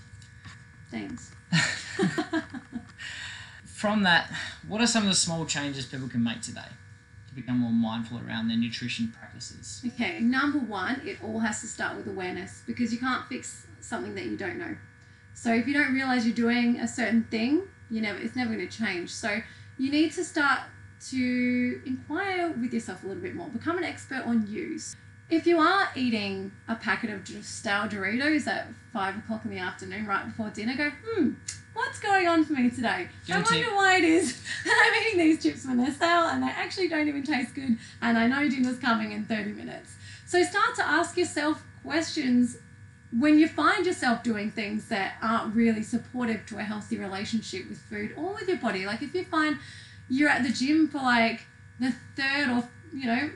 [0.90, 1.30] Thanks.
[3.64, 4.32] From that,
[4.66, 6.68] what are some of the small changes people can make today
[7.28, 9.82] to become more mindful around their nutrition practices?
[9.86, 14.14] Okay, number one, it all has to start with awareness because you can't fix something
[14.14, 14.76] that you don't know.
[15.36, 18.66] So if you don't realize you're doing a certain thing, you never it's never going
[18.66, 19.10] to change.
[19.10, 19.42] So
[19.78, 20.60] you need to start
[21.10, 23.46] to inquire with yourself a little bit more.
[23.48, 24.96] Become an expert on use.
[25.28, 30.06] If you are eating a packet of stale Doritos at five o'clock in the afternoon,
[30.06, 31.32] right before dinner, go, hmm,
[31.74, 33.08] what's going on for me today?
[33.26, 33.56] Guilty.
[33.56, 36.48] I wonder why it is that I'm eating these chips when they're stale and they
[36.48, 39.96] actually don't even taste good, and I know dinner's coming in 30 minutes.
[40.24, 42.56] So start to ask yourself questions
[43.18, 47.78] when you find yourself doing things that aren't really supportive to a healthy relationship with
[47.78, 48.84] food or with your body.
[48.84, 49.58] Like if you find
[50.08, 51.46] you're at the gym for like
[51.80, 53.30] the third or, you know,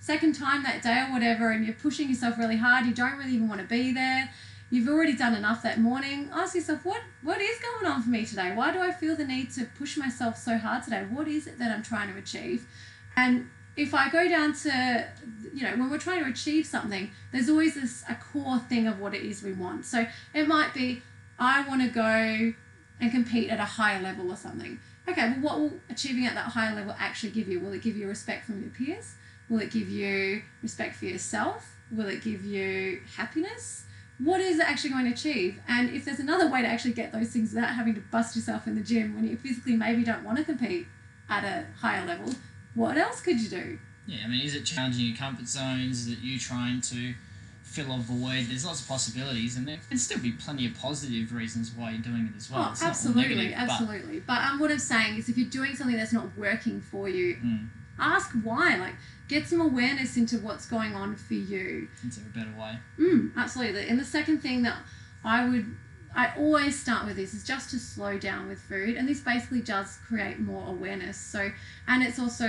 [0.00, 3.32] second time that day or whatever, and you're pushing yourself really hard, you don't really
[3.32, 4.28] even want to be there.
[4.70, 6.30] You've already done enough that morning.
[6.32, 8.52] Ask yourself, what what is going on for me today?
[8.54, 11.04] Why do I feel the need to push myself so hard today?
[11.08, 12.66] What is it that I'm trying to achieve?
[13.14, 15.06] And if I go down to,
[15.54, 19.00] you know, when we're trying to achieve something, there's always this a core thing of
[19.00, 19.86] what it is we want.
[19.86, 21.02] So it might be,
[21.38, 22.54] I want to go
[23.00, 24.78] and compete at a higher level or something.
[25.08, 27.60] Okay, well, what will achieving at that higher level actually give you?
[27.60, 29.14] Will it give you respect from your peers?
[29.48, 31.76] Will it give you respect for yourself?
[31.90, 33.84] Will it give you happiness?
[34.18, 35.58] What is it actually going to achieve?
[35.66, 38.66] And if there's another way to actually get those things without having to bust yourself
[38.66, 40.86] in the gym when you physically maybe don't want to compete
[41.28, 42.32] at a higher level,
[42.74, 43.78] what else could you do?
[44.06, 46.06] Yeah, I mean, is it challenging your comfort zones?
[46.06, 47.14] Is it you trying to
[47.62, 48.46] fill a void?
[48.48, 52.00] There's lots of possibilities, and there can still be plenty of positive reasons why you're
[52.00, 52.60] doing it as well.
[52.60, 54.20] Oh, not all absolutely, but- absolutely.
[54.20, 57.36] But, um, what I'm saying is, if you're doing something that's not working for you,
[57.36, 57.68] Mm.
[57.98, 58.76] ask why.
[58.76, 58.96] Like,
[59.28, 61.88] get some awareness into what's going on for you.
[62.06, 62.78] Is there a better way?
[62.98, 63.88] Mm, absolutely.
[63.88, 64.78] And the second thing that
[65.24, 65.76] I would,
[66.14, 69.62] I always start with this is just to slow down with food, and this basically
[69.62, 71.16] does create more awareness.
[71.16, 71.50] So,
[71.88, 72.48] and it's also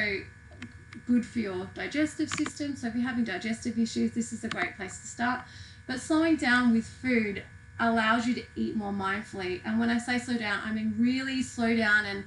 [1.07, 2.75] good for your digestive system.
[2.75, 5.41] So, if you're having digestive issues, this is a great place to start.
[5.87, 7.43] But slowing down with food
[7.79, 9.61] allows you to eat more mindfully.
[9.65, 12.23] And when I say slow down, I mean really slow down and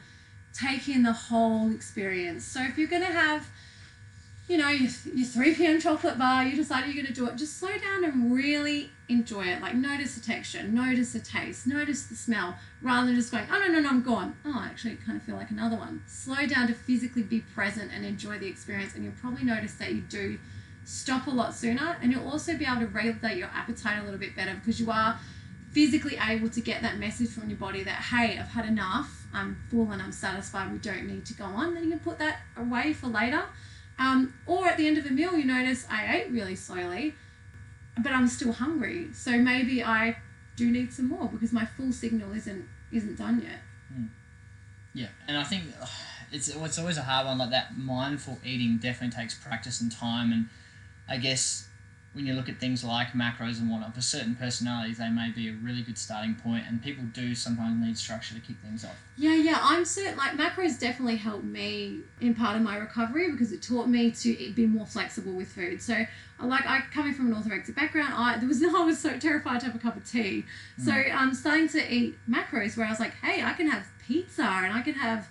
[0.53, 2.44] take in the whole experience.
[2.44, 3.46] So, if you're going to have
[4.48, 5.80] you know, your, your 3 p.m.
[5.80, 9.42] chocolate bar, you decide you're going to do it, just slow down and really enjoy
[9.42, 9.61] it.
[9.61, 13.59] Like, notice the texture, notice the taste, notice the smell, rather than just going, oh,
[13.59, 14.37] no, no, no, I'm gone.
[14.44, 16.02] Oh, I actually kind of feel like another one.
[16.06, 19.92] Slow down to physically be present and enjoy the experience, and you'll probably notice that
[19.92, 20.38] you do
[20.85, 24.20] stop a lot sooner, and you'll also be able to regulate your appetite a little
[24.20, 25.18] bit better because you are
[25.72, 29.56] physically able to get that message from your body that, hey, I've had enough, I'm
[29.68, 31.74] full and I'm satisfied, we don't need to go on.
[31.74, 33.42] Then you can put that away for later.
[33.98, 37.14] Um, or at the end of a meal, you notice I ate really slowly,
[38.02, 39.09] but I'm still hungry.
[39.12, 40.18] So maybe I
[40.54, 43.61] do need some more because my full signal isn't isn't done yet.
[44.96, 45.64] Yeah, and I think
[46.32, 47.37] it's it's always a hard one.
[47.38, 50.32] Like that, mindful eating definitely takes practice and time.
[50.32, 50.48] And
[51.06, 51.68] I guess
[52.16, 55.50] when you look at things like macros and whatnot, for certain personalities, they may be
[55.50, 58.96] a really good starting point, and people do sometimes need structure to kick things off.
[59.18, 60.16] Yeah, yeah, I'm certain.
[60.16, 64.52] Like macros definitely helped me in part of my recovery because it taught me to
[64.55, 65.83] be more flexible with food.
[65.83, 66.07] So,
[66.42, 69.66] like, I coming from an orthorexic background, I there was I was so terrified to
[69.66, 70.46] have a cup of tea.
[70.81, 70.85] Mm.
[70.87, 74.42] So, I'm starting to eat macros where I was like, hey, I can have pizza
[74.42, 75.29] and I can have.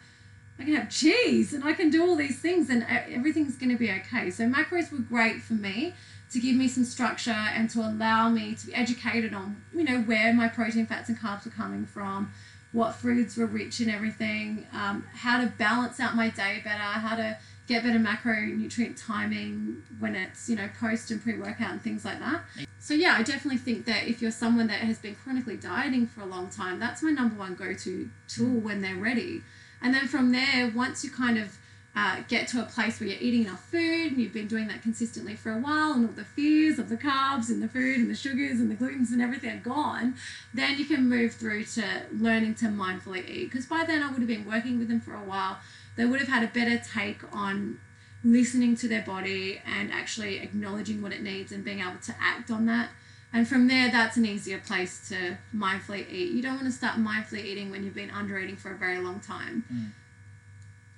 [0.58, 3.71] I can have cheese and I can do all these things and e- everything's going
[3.71, 4.32] to be okay.
[4.32, 5.93] So macros were great for me
[6.32, 10.00] to give me some structure and to allow me to be educated on, you know,
[10.02, 12.32] where my protein, fats, and carbs were coming from,
[12.72, 17.16] what foods were rich in everything, um, how to balance out my day better, how
[17.16, 22.04] to get better macronutrient timing when it's, you know, post and pre workout and things
[22.04, 22.42] like that.
[22.80, 26.22] So, yeah, I definitely think that if you're someone that has been chronically dieting for
[26.22, 29.42] a long time, that's my number one go to tool when they're ready.
[29.82, 31.58] And then from there, once you kind of
[31.95, 34.81] uh, get to a place where you're eating enough food and you've been doing that
[34.81, 38.10] consistently for a while and all the fears of the carbs and the food and
[38.10, 40.15] the sugars and the glutens and everything are gone,
[40.53, 43.49] then you can move through to learning to mindfully eat.
[43.49, 45.58] Because by then I would have been working with them for a while.
[45.95, 47.79] They would have had a better take on
[48.25, 52.51] listening to their body and actually acknowledging what it needs and being able to act
[52.51, 52.89] on that.
[53.31, 56.31] And from there, that's an easier place to mindfully eat.
[56.34, 58.99] You don't want to start mindfully eating when you've been under eating for a very
[58.99, 59.63] long time.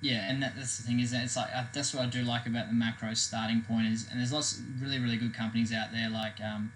[0.00, 2.22] Yeah, and that, that's the thing is that it's like uh, that's what I do
[2.22, 5.72] like about the macro starting point is, and there's lots of really really good companies
[5.72, 6.72] out there like um,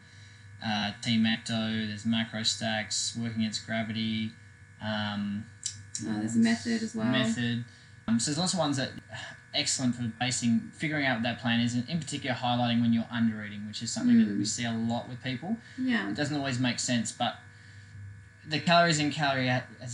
[0.64, 4.32] uh, Team Ecto, there's Macrostax, Working Against Gravity,
[4.82, 5.44] um,
[6.00, 7.06] Uh, there's a method as well.
[7.06, 7.64] Method.
[8.08, 8.90] Um, so there's lots of ones that
[9.54, 13.06] excellent for basing figuring out what that plan is, and in particular highlighting when you're
[13.10, 15.56] under eating, which is something that we see a lot with people.
[15.78, 16.10] Yeah.
[16.10, 17.36] It doesn't always make sense, but
[18.48, 19.50] the calories in, calories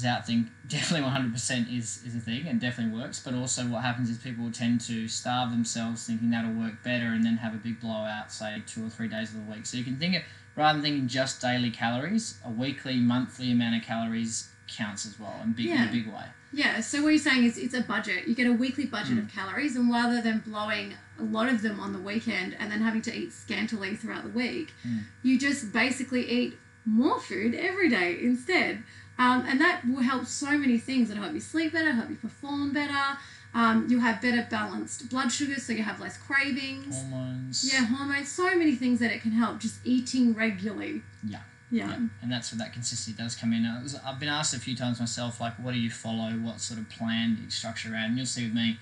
[0.06, 3.20] out thing definitely 100% is, is a thing and definitely works.
[3.22, 7.24] But also, what happens is people tend to starve themselves thinking that'll work better and
[7.24, 9.66] then have a big blowout, say, two or three days of the week.
[9.66, 10.22] So you can think of,
[10.56, 15.34] rather than thinking just daily calories, a weekly, monthly amount of calories counts as well
[15.42, 16.24] and big, in a big way.
[16.52, 18.26] Yeah, so what you're saying is it's a budget.
[18.26, 19.24] You get a weekly budget Mm.
[19.26, 22.80] of calories, and rather than blowing a lot of them on the weekend and then
[22.80, 25.04] having to eat scantily throughout the week, Mm.
[25.22, 26.58] you just basically eat
[26.88, 28.82] more food every day instead.
[29.18, 31.10] Um, and that will help so many things.
[31.10, 33.18] It'll help you sleep better, help you perform better.
[33.54, 37.02] Um, you'll have better balanced blood sugar, so you have less cravings.
[37.02, 37.72] Hormones.
[37.72, 41.02] Yeah, hormones, so many things that it can help just eating regularly.
[41.26, 41.40] Yeah.
[41.70, 41.88] Yeah.
[41.88, 43.64] Yeah, and that's where that consistency does come in.
[43.82, 46.30] Was, I've been asked a few times myself, like, what do you follow?
[46.30, 48.04] What sort of plan do you structure around?
[48.04, 48.78] And you'll see with me,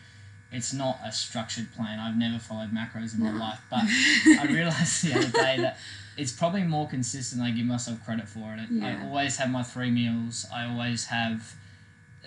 [0.52, 1.98] it's not a structured plan.
[1.98, 5.78] I've never followed macros in my life, but I realized the other day that
[6.16, 8.68] it's probably more consistent than I give myself credit for it.
[8.70, 8.98] Yeah.
[9.02, 10.46] I always have my three meals.
[10.54, 11.54] I always have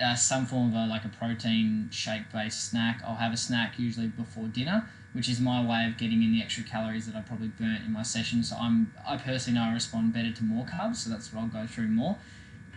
[0.01, 3.01] uh, some form of a, like a protein shake based snack.
[3.05, 6.41] I'll have a snack usually before dinner, which is my way of getting in the
[6.41, 8.43] extra calories that I probably burnt in my session.
[8.43, 11.47] So I'm I personally know I respond better to more carbs, so that's what I'll
[11.47, 12.17] go through more.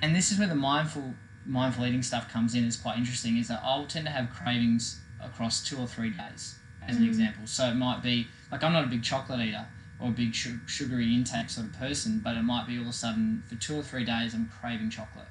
[0.00, 2.64] And this is where the mindful mindful eating stuff comes in.
[2.64, 3.36] It's quite interesting.
[3.36, 6.56] Is that I'll tend to have cravings across two or three days,
[6.88, 7.08] as an Mm.
[7.08, 7.46] example.
[7.46, 9.66] So it might be like I'm not a big chocolate eater
[10.02, 12.88] or a big su- sugary intake sort of person, but it might be all of
[12.88, 15.28] a sudden for two or three days I'm craving chocolate,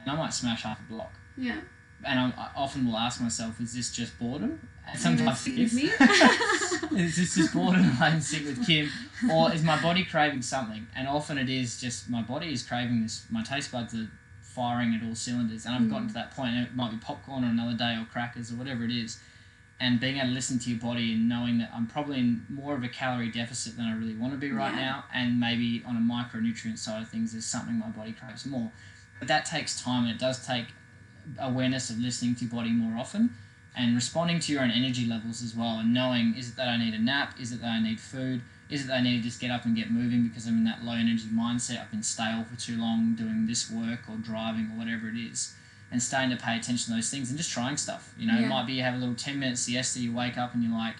[0.00, 1.12] and I might smash half a block.
[1.36, 1.56] Yeah.
[2.04, 4.68] And I, I often will ask myself, is this just boredom?
[4.86, 5.74] And Are you gonna sometimes it is.
[5.74, 5.82] me?
[7.00, 8.88] is this just boredom I'm sit with Kim?
[9.30, 10.86] Or is my body craving something?
[10.96, 13.24] And often it is just my body is craving this.
[13.30, 14.08] My taste buds are
[14.40, 15.64] firing at all cylinders.
[15.64, 16.08] And I've gotten mm.
[16.08, 18.84] to that point, and it might be popcorn on another day or crackers or whatever
[18.84, 19.18] it is.
[19.82, 22.74] And being able to listen to your body and knowing that I'm probably in more
[22.74, 24.80] of a calorie deficit than I really want to be right Yeah.
[24.88, 25.04] now.
[25.12, 28.70] And maybe on a micronutrient side of things, there's something my body craves more.
[29.18, 30.66] But that takes time and it does take
[31.38, 33.34] awareness of listening to your body more often
[33.76, 36.76] and responding to your own energy levels as well and knowing is it that I
[36.76, 37.34] need a nap?
[37.40, 38.42] Is it that I need food?
[38.70, 40.64] Is it that I need to just get up and get moving because I'm in
[40.64, 41.80] that low energy mindset?
[41.80, 45.54] I've been stale for too long doing this work or driving or whatever it is.
[45.92, 48.14] And starting to pay attention to those things and just trying stuff.
[48.18, 48.46] You know, Yeah.
[48.46, 50.72] it might be you have a little 10 minute siesta, you wake up and you're
[50.72, 50.96] like,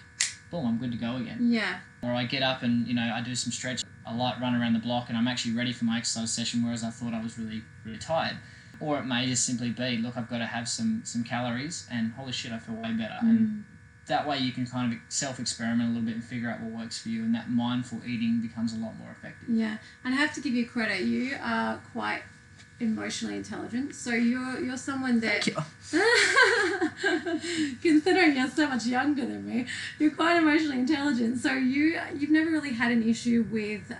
[0.51, 1.39] boom, I'm good to go again.
[1.51, 1.79] Yeah.
[2.03, 4.73] Or I get up and, you know, I do some stretch, a light run around
[4.73, 7.39] the block and I'm actually ready for my exercise session, whereas I thought I was
[7.39, 8.37] really, really tired.
[8.79, 12.11] Or it may just simply be, look, I've got to have some some calories and
[12.13, 13.17] holy shit, I feel way better.
[13.21, 13.63] And Mm.
[14.07, 16.81] that way you can kind of self experiment a little bit and figure out what
[16.81, 19.49] works for you and that mindful eating becomes a lot more effective.
[19.49, 21.01] Yeah, and I have to give you credit.
[21.01, 22.21] You are quite
[22.79, 23.95] emotionally intelligent.
[23.95, 25.55] So you're you're someone that, you.
[27.81, 29.65] considering you're so much younger than me,
[29.99, 31.39] you're quite emotionally intelligent.
[31.39, 33.93] So you you've never really had an issue with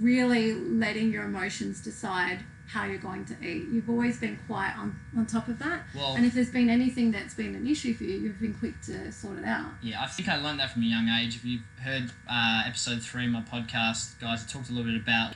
[0.00, 3.68] really letting your emotions decide how you're going to eat.
[3.70, 5.82] You've always been quite on, on top of that.
[5.94, 8.80] Well, And if there's been anything that's been an issue for you, you've been quick
[8.82, 9.66] to sort it out.
[9.82, 11.36] Yeah, I think I learned that from a young age.
[11.36, 15.00] If you've heard uh, episode three of my podcast, guys, I talked a little bit
[15.00, 15.34] about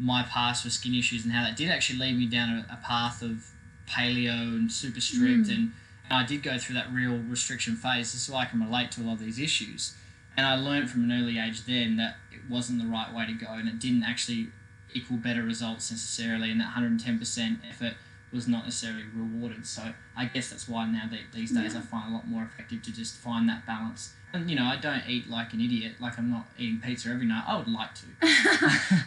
[0.00, 2.78] my past with skin issues and how that did actually lead me down a, a
[2.84, 3.50] path of
[3.86, 5.48] paleo and super strict.
[5.48, 5.54] Mm.
[5.54, 5.72] And,
[6.12, 8.12] I did go through that real restriction phase.
[8.12, 9.94] This is why I can relate to a lot of these issues.
[10.36, 13.32] And I learned from an early age then that it wasn't the right way to
[13.32, 14.48] go and it didn't actually
[14.92, 16.50] equal better results necessarily.
[16.50, 17.94] And that 110% effort
[18.32, 19.64] was not necessarily rewarded.
[19.66, 21.78] So I guess that's why now that these days Yeah.
[21.78, 24.14] I find a lot more effective to just find that balance.
[24.32, 25.94] And you know, I don't eat like an idiot.
[25.98, 27.44] Like I'm not eating pizza every night.
[27.46, 28.02] I would like to.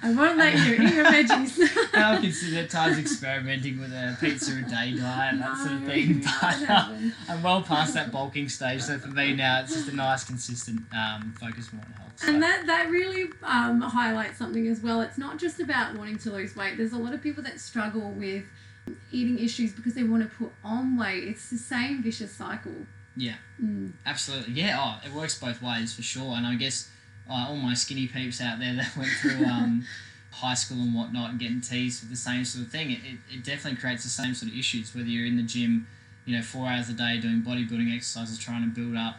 [0.03, 1.93] I won't let you eat your veggies.
[1.93, 5.73] and I've considered at times experimenting with a pizza a day diet and that sort
[5.73, 6.23] of thing.
[6.41, 6.89] But uh.
[7.29, 8.81] I'm well past that bulking stage.
[8.81, 12.11] So for me now, it's just a nice, consistent um, focus more on health.
[12.17, 12.27] So.
[12.27, 14.99] And that, that really um, highlights something as well.
[15.01, 16.77] It's not just about wanting to lose weight.
[16.77, 18.43] There's a lot of people that struggle with
[19.11, 21.23] eating issues because they want to put on weight.
[21.23, 22.73] It's the same vicious cycle.
[23.15, 23.35] Yeah.
[23.61, 23.93] Mm.
[24.05, 24.77] Absolutely, yeah.
[24.79, 26.35] Oh, it works both ways for sure.
[26.35, 26.89] And I guess
[27.29, 29.85] uh, all my skinny peeps out there that went through um,
[30.31, 33.35] high school and whatnot and getting teased with the same sort of thing, it, it,
[33.37, 34.93] it definitely creates the same sort of issues.
[34.95, 35.87] Whether you're in the gym,
[36.25, 39.17] you know, four hours a day doing bodybuilding exercises, trying to build up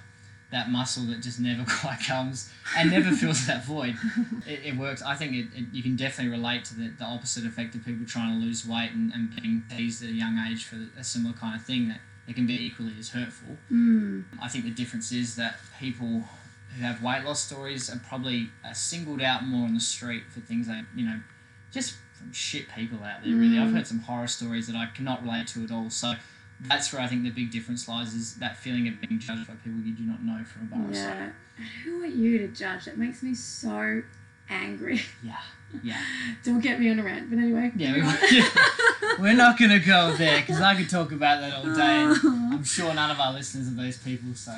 [0.50, 3.96] that muscle that just never quite comes and never fills that void.
[4.46, 5.00] It, it works.
[5.02, 8.04] I think it, it, you can definitely relate to the, the opposite effect of people
[8.04, 11.34] trying to lose weight and, and being teased at a young age for a similar
[11.34, 13.56] kind of thing that it can be equally as hurtful.
[13.70, 14.24] Mm.
[14.42, 16.24] I think the difference is that people
[16.76, 20.40] who have weight loss stories are probably uh, singled out more on the street for
[20.40, 21.20] things like you know,
[21.70, 23.58] just from shit people out there, really.
[23.58, 23.74] I've Mm.
[23.74, 25.90] heard some horror stories that I cannot relate to at all.
[25.90, 26.14] So
[26.68, 29.54] that's where I think the big difference lies is that feeling of being judged by
[29.54, 30.92] people you do not know from a bar.
[30.92, 31.30] Yeah.
[31.84, 32.86] Who are you to judge?
[32.88, 34.02] It makes me so
[34.48, 35.02] angry.
[35.22, 35.36] Yeah.
[35.82, 36.00] Yeah.
[36.44, 37.72] Don't get me on a rant, but anyway.
[37.76, 41.74] Yeah, we, we're not going to go there because I could talk about that all
[41.74, 42.04] day.
[42.24, 44.56] I'm sure none of our listeners are those people, so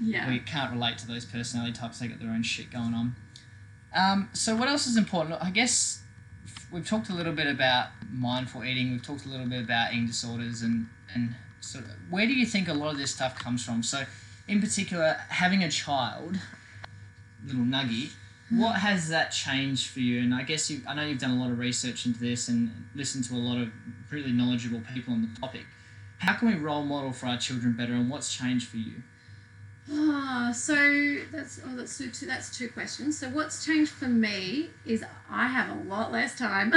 [0.00, 0.28] yeah.
[0.28, 1.98] we can't relate to those personality types.
[1.98, 3.16] They got their own shit going on.
[3.94, 5.42] Um, so, what else is important?
[5.42, 6.02] I guess
[6.70, 8.92] we've talked a little bit about mindful eating.
[8.92, 12.46] We've talked a little bit about eating disorders and and sort of where do you
[12.46, 13.82] think a lot of this stuff comes from?
[13.82, 14.04] So,
[14.46, 16.38] in particular, having a child,
[17.44, 18.10] little nuggy,
[18.50, 20.20] what has that changed for you?
[20.22, 22.70] And I guess you, I know you've done a lot of research into this and
[22.94, 23.68] listened to a lot of
[24.10, 25.66] really knowledgeable people on the topic.
[26.18, 29.02] How can we role model for our children better, and what's changed for you?
[29.90, 30.74] Ah, so
[31.32, 33.18] that's oh, that's two, that's two questions.
[33.18, 36.74] So what's changed for me is I have a lot less time.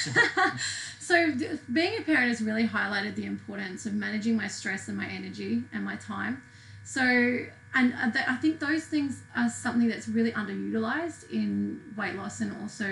[1.00, 1.32] so
[1.72, 5.62] being a parent has really highlighted the importance of managing my stress and my energy
[5.72, 6.42] and my time.
[6.84, 7.46] So
[7.76, 12.56] and uh, I think those things are something that's really underutilized in weight loss and
[12.62, 12.86] also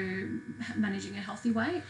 [0.76, 1.82] managing a healthy weight.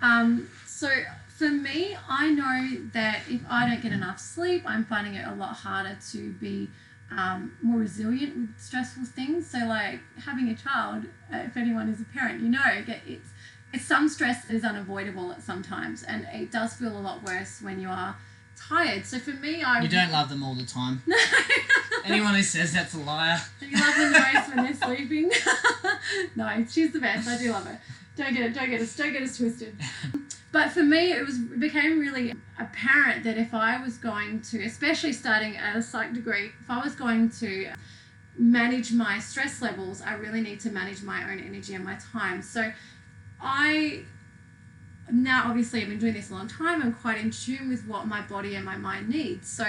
[0.00, 0.88] Um, so
[1.28, 5.34] for me, I know that if I don't get enough sleep, I'm finding it a
[5.34, 6.70] lot harder to be
[7.10, 9.48] um, more resilient with stressful things.
[9.48, 13.28] So, like having a child, uh, if anyone is a parent, you know, it's
[13.72, 17.60] it's some stress that is unavoidable at sometimes, and it does feel a lot worse
[17.60, 18.16] when you are
[18.58, 19.06] tired.
[19.06, 21.02] So for me, I You don't love them all the time.
[22.08, 22.14] No.
[22.14, 23.38] Anyone who says that's a liar.
[23.60, 25.30] Do you love them most when they're sleeping.
[26.36, 27.28] no, she's the best.
[27.28, 27.78] I do love her.
[28.16, 28.54] Don't get it.
[28.54, 28.96] Don't get us.
[28.96, 29.76] Don't get us twisted.
[30.50, 34.64] But for me, it was it became really apparent that if I was going to,
[34.64, 37.70] especially starting at a psych degree, if I was going to
[38.38, 42.40] manage my stress levels, I really need to manage my own energy and my time.
[42.40, 42.72] So,
[43.40, 44.04] I
[45.12, 46.82] now obviously I've been doing this a long time.
[46.82, 49.48] I'm quite in tune with what my body and my mind needs.
[49.48, 49.64] So.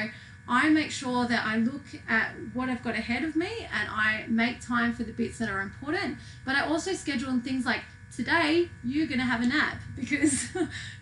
[0.51, 4.25] I make sure that I look at what I've got ahead of me and I
[4.27, 6.17] make time for the bits that are important.
[6.43, 7.81] But I also schedule in things like
[8.15, 10.49] today you're going to have a nap because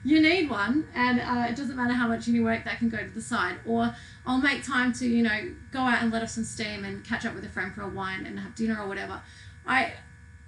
[0.04, 2.98] you need one and uh, it doesn't matter how much you work that can go
[2.98, 3.96] to the side or
[4.26, 7.26] i'll make time to you know go out and let off some steam and catch
[7.26, 9.22] up with a friend for a wine and have dinner or whatever
[9.66, 9.94] i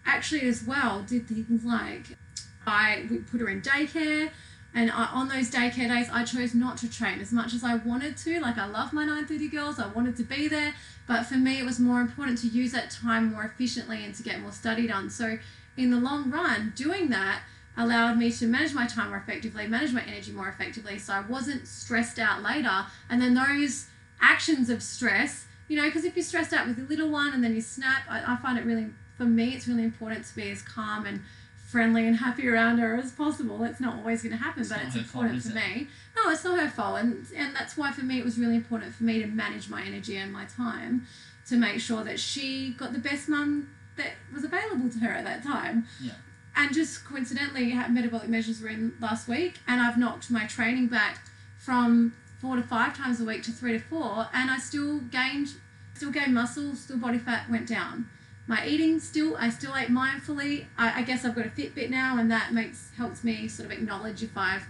[0.05, 2.17] actually as well did things like
[2.65, 4.29] i we put her in daycare
[4.75, 7.75] and I, on those daycare days i chose not to train as much as i
[7.75, 10.73] wanted to like i love my 9.30 girls i wanted to be there
[11.07, 14.23] but for me it was more important to use that time more efficiently and to
[14.23, 15.37] get more study done so
[15.79, 17.41] in the long run, doing that
[17.77, 21.21] allowed me to manage my time more effectively, manage my energy more effectively, so I
[21.21, 22.85] wasn't stressed out later.
[23.09, 23.87] And then those
[24.21, 27.43] actions of stress, you know, because if you're stressed out with a little one and
[27.43, 30.51] then you snap, I, I find it really, for me, it's really important to be
[30.51, 31.21] as calm and
[31.69, 33.63] friendly and happy around her as possible.
[33.63, 35.75] It's not always going to happen, It's but it's important fault, for it?
[35.77, 35.87] me.
[36.15, 38.93] No, it's not her fault, and and that's why for me it was really important
[38.95, 41.05] for me to manage my energy and my time
[41.47, 45.23] to make sure that she got the best mum that was available to her at
[45.25, 45.85] that time.
[46.01, 46.13] Yeah.
[46.55, 51.19] And just coincidentally, metabolic measures were in last week, and I've knocked my training back
[51.57, 55.49] from four to five times a week to three to four, and I still gained,
[55.93, 58.09] still gained muscle, still body fat went down.
[58.49, 60.65] My eating still, I still ate mindfully.
[60.75, 63.71] I, I guess I've got a Fitbit now, and that makes helps me sort of
[63.71, 64.65] acknowledge if I've,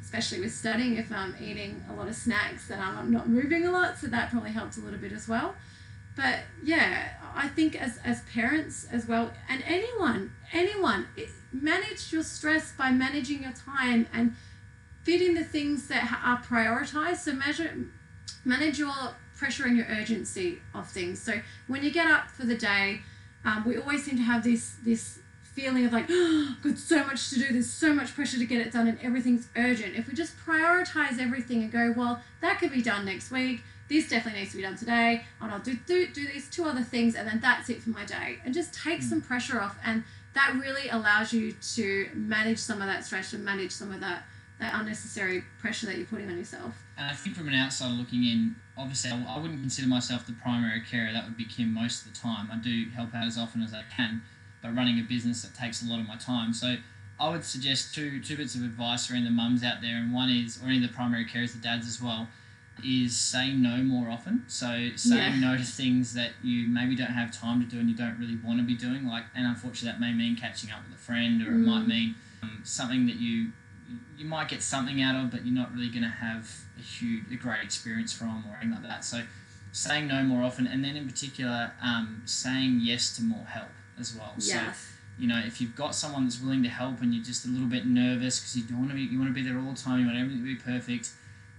[0.00, 3.70] especially with studying, if I'm eating a lot of snacks and I'm not moving a
[3.72, 5.54] lot, so that probably helps a little bit as well.
[6.16, 11.06] But yeah i think as as parents as well and anyone anyone
[11.52, 14.34] manage your stress by managing your time and
[15.02, 17.18] fit in the things that are prioritized.
[17.18, 17.74] So measure
[18.44, 18.92] manage your
[19.38, 21.20] pressure and your urgency of things.
[21.20, 23.00] So when you get up for the day
[23.44, 27.30] um, we always seem to have this this feeling of like oh, got so much
[27.30, 29.96] to do there's so much pressure to get it done and everything's urgent.
[29.96, 34.08] If we just prioritize everything and go well that could be done next week this
[34.08, 37.14] definitely needs to be done today and i'll do, do, do these two other things
[37.14, 38.38] and then that's it for my day.
[38.44, 42.86] And just take some pressure off and that really allows you to manage some of
[42.86, 44.24] that stress and manage some of that
[44.60, 48.24] that unnecessary pressure that you're putting on yourself And I think from an outsider looking
[48.24, 51.12] in, obviously I wouldn't consider myself the primary carer.
[51.12, 52.48] That would be Kim most of the time.
[52.52, 54.22] I do help out as often as I can,
[54.62, 56.52] but running a business that takes a lot of my time.
[56.52, 56.76] So
[57.20, 59.96] I would suggest two two bits of advice for any of the mums out there,
[59.96, 62.28] and one is, or any of the primary carers, the dads as well,
[62.84, 64.44] is saying no more often.
[64.48, 65.50] So saying Yeah.
[65.50, 68.36] no to things that you maybe don't have time to do and you don't really
[68.36, 69.06] want to be doing.
[69.06, 71.88] Like, and unfortunately that may mean catching up with a friend, or it might Mm.
[71.88, 73.50] mean um, something that you
[74.16, 77.24] you might get something out of, but you're not really going to have a huge,
[77.32, 79.04] a great experience from or anything like that.
[79.04, 79.22] So,
[79.72, 83.68] saying no more often, and then in particular, um, saying yes to more help
[83.98, 84.34] as well.
[84.38, 84.54] So,
[85.18, 87.66] you know, if you've got someone that's willing to help and you're just a little
[87.68, 89.80] bit nervous because you don't want to be, you want to be there all the
[89.80, 91.10] time, you want everything to be perfect,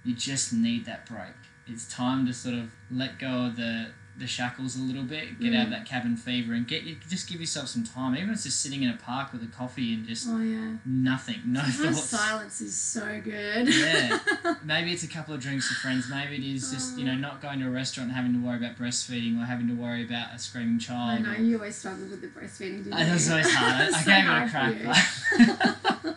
[0.04, 1.36] you just need that break.
[1.68, 3.88] It's time to sort of let go of the
[4.20, 7.28] the shackles a little bit, get out of that cabin fever, and get you just
[7.30, 8.16] give yourself some time.
[8.16, 10.74] Even if it's just sitting in a park with a coffee and just Oh yeah.
[10.86, 12.10] nothing, no Sometimes thoughts.
[12.10, 13.68] silence is so good.
[13.74, 14.20] Yeah.
[14.64, 16.08] Maybe it's a couple of drinks with friends.
[16.10, 18.58] Maybe it is just you know not going to a restaurant and having to worry
[18.58, 21.20] about breastfeeding or having to worry about a screaming child.
[21.20, 23.74] I know or- you always struggled with the breastfeeding, didn't I it's always hard.
[23.74, 26.16] I, I So gave it a crack, but,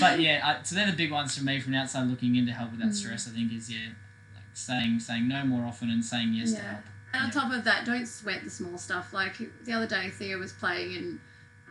[0.00, 0.40] but yeah.
[0.44, 2.80] I, so they're the big ones for me from outside looking in to help with
[2.80, 2.94] that Mm.
[2.94, 3.26] stress.
[3.28, 3.88] I think is yeah,
[4.34, 6.80] like saying saying no more often and saying yes to help.
[7.16, 9.12] And on top of that, don't sweat the small stuff.
[9.12, 11.20] Like the other day, Thea was playing in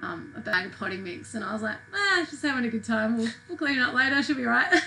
[0.02, 2.84] um, a bag of potting mix, and I was like, ah, she's having a good
[2.84, 3.18] time.
[3.18, 4.22] We'll, we'll clean it up later.
[4.24, 4.68] She'll be right.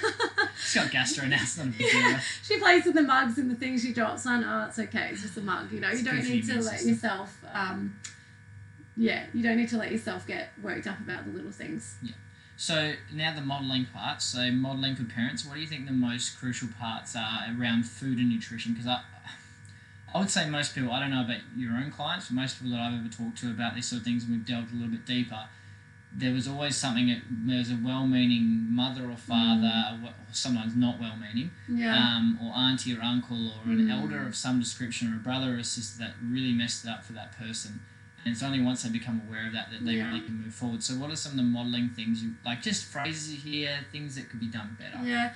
[0.61, 1.39] She's got gastro now.
[1.41, 2.17] It's not a big deal.
[2.43, 4.43] she plays with the mugs and the things she drops on.
[4.43, 5.11] Oh, it's okay.
[5.13, 5.71] It's just a mug.
[5.73, 7.39] You know, It's you don't need to let yourself.
[7.53, 7.97] Um,
[8.97, 11.97] yeah, you don't need to let yourself get worked up about the little things.
[12.03, 12.13] Yeah.
[12.57, 14.21] So now the modelling part.
[14.21, 15.47] So modelling for parents.
[15.47, 18.73] What do you think the most crucial parts are around food and nutrition?
[18.73, 19.01] Because I,
[20.15, 20.91] I would say most people.
[20.93, 23.51] I don't know about your own clients, but most people that I've ever talked to
[23.51, 25.45] about these sort of things, and we've delved a little bit deeper.
[26.13, 27.09] There was always something.
[27.09, 31.95] that- There was a well-meaning mother or father, or wh- or sometimes not well-meaning, Yeah.
[32.17, 33.91] um, or auntie or uncle, or an Mm.
[33.91, 37.05] elder of some description, or a brother or a sister that really messed it up
[37.05, 37.81] for that person.
[38.25, 40.09] And it's only once they become aware of that that they Yeah.
[40.09, 40.83] really can move forward.
[40.83, 42.63] So, what are some of the modelling things you like?
[42.63, 45.07] Just phrases you hear, things that could be done better.
[45.07, 45.33] Yeah.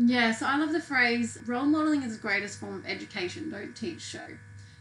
[0.00, 3.74] Yeah, so I love the phrase role modeling is the greatest form of education, don't
[3.74, 4.20] teach, show.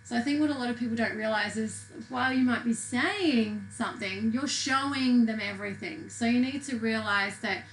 [0.03, 2.73] So I think what a lot of people don't realize is while you might be
[2.73, 6.09] saying something, you're showing them everything.
[6.09, 7.63] So you need to realize that,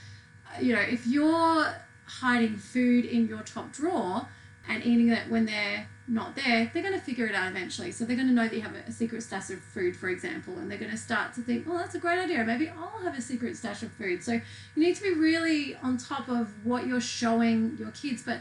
[0.59, 1.67] you know, if you're
[2.07, 4.27] hiding food in your top drawer
[4.67, 7.91] and eating it when they're not there, they're going to figure it out eventually.
[7.91, 10.59] So they're going to know that you have a secret stash of food, for example,
[10.59, 12.45] and they're going to start to think, well, that's a great idea.
[12.45, 14.23] Maybe I'll have a secret stash of food.
[14.23, 14.43] So you
[14.77, 18.23] need to be really on top of what you're showing your kids.
[18.23, 18.41] But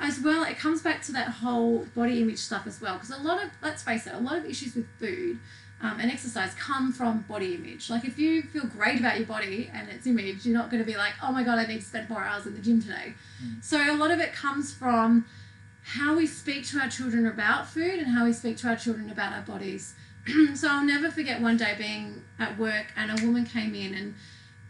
[0.00, 2.94] as well, it comes back to that whole body image stuff as well.
[2.94, 5.38] Because a lot of, let's face it, a lot of issues with food
[5.80, 7.88] um, and exercise come from body image.
[7.88, 10.86] Like if you feel great about your body and its image, you're not going to
[10.86, 13.14] be like, oh my God, I need to spend four hours in the gym today.
[13.60, 15.26] So a lot of it comes from
[15.94, 19.08] how we speak to our children about food and how we speak to our children
[19.10, 19.94] about our bodies.
[20.54, 24.14] so I'll never forget one day being at work and a woman came in and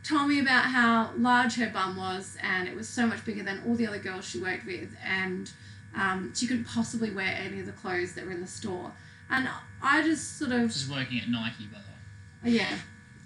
[0.04, 3.62] told me about how large her bum was and it was so much bigger than
[3.66, 5.50] all the other girls she worked with and
[5.96, 8.92] um, she couldn't possibly wear any of the clothes that were in the store.
[9.30, 9.48] And
[9.82, 12.56] I just sort of Just working at Nike, by the way.
[12.58, 12.76] yeah.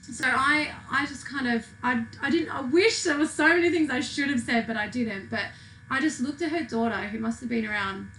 [0.02, 3.70] So I I just kind of I, I didn't I wish there were so many
[3.70, 5.44] things I should have said but I didn't but
[5.90, 8.10] I just looked at her daughter who must have been around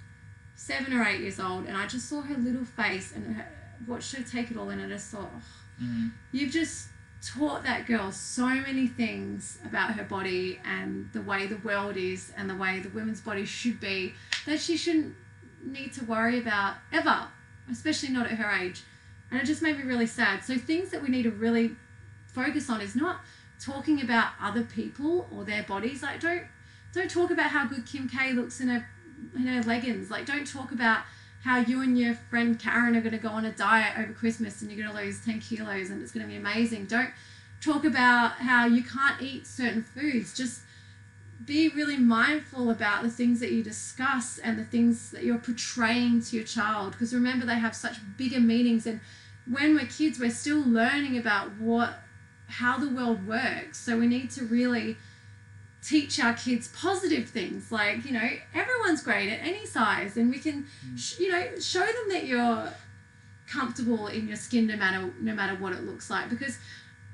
[0.56, 3.48] seven or eight years old and I just saw her little face and her,
[3.88, 5.42] watched her take it all in and I just thought oh,
[5.82, 6.12] Mm.
[6.32, 6.90] you've just
[7.24, 12.32] taught that girl so many things about her body and the way the world is
[12.38, 14.14] and the way the women's body should be
[14.46, 15.16] that she shouldn't
[15.64, 17.28] need to worry about ever,
[17.72, 18.84] especially not at her age.
[19.32, 20.44] And it just made me really sad.
[20.44, 21.76] So things that we need to really
[22.28, 23.22] focus on is not
[23.60, 26.04] talking about other people or their bodies.
[26.04, 26.44] Like don't
[26.94, 28.88] don't talk about how good Kim K looks in her
[29.36, 30.10] in her leggings.
[30.10, 31.04] Like don't talk about
[31.44, 34.62] how you and your friend Karen are going to go on a diet over Christmas
[34.62, 36.86] and you're going to lose 10 kilos and it's going to be amazing.
[36.86, 37.10] Don't
[37.62, 40.36] talk about how you can't eat certain foods.
[40.36, 40.62] Just
[41.46, 46.22] be really mindful about the things that you discuss and the things that you're portraying
[46.22, 49.00] to your child because remember they have such bigger meanings and
[49.50, 52.04] when we're kids we're still learning about what
[52.48, 54.98] how the world works so we need to really
[55.84, 57.72] teach our kids positive things.
[57.72, 60.98] Like you know everyone's great at any size and we can mm.
[60.98, 62.70] sh- you know show them that you're
[63.48, 66.30] comfortable in your skin no matter no matter what it looks like.
[66.30, 66.58] Because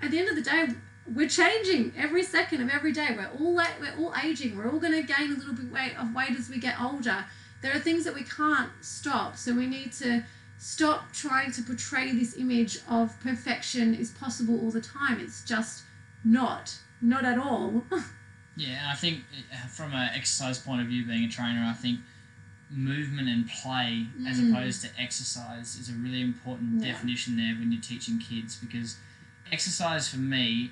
[0.02, 0.68] at the end of the day
[1.14, 3.16] we're changing every second of every day.
[3.16, 4.58] We're all we're all aging.
[4.58, 7.26] We're all going to gain a little bit weight of weight as we get older.
[7.62, 10.24] There are things that we can't stop so we need to
[10.60, 15.20] stop trying to portray this image of perfection is possible all the time.
[15.20, 15.84] It's just
[16.24, 17.84] not not at all
[18.58, 21.74] Yeah, and I think uh, from an exercise point of view, being a trainer, I
[21.74, 22.00] think
[22.70, 24.52] movement and play as Mm.
[24.52, 26.92] opposed to exercise is a really important Yeah.
[26.92, 28.98] definition there when you're teaching kids because
[29.52, 30.72] exercise for me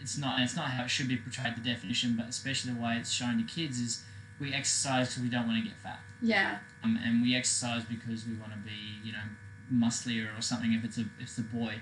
[0.00, 2.96] it's not it's not how it should be portrayed the definition but especially the way
[2.96, 4.04] it's shown to kids is
[4.38, 8.24] we exercise because we don't want to get fat yeah um, and we exercise because
[8.24, 9.26] we want to be you know
[9.68, 11.74] musclier or something if it's a if it's a boy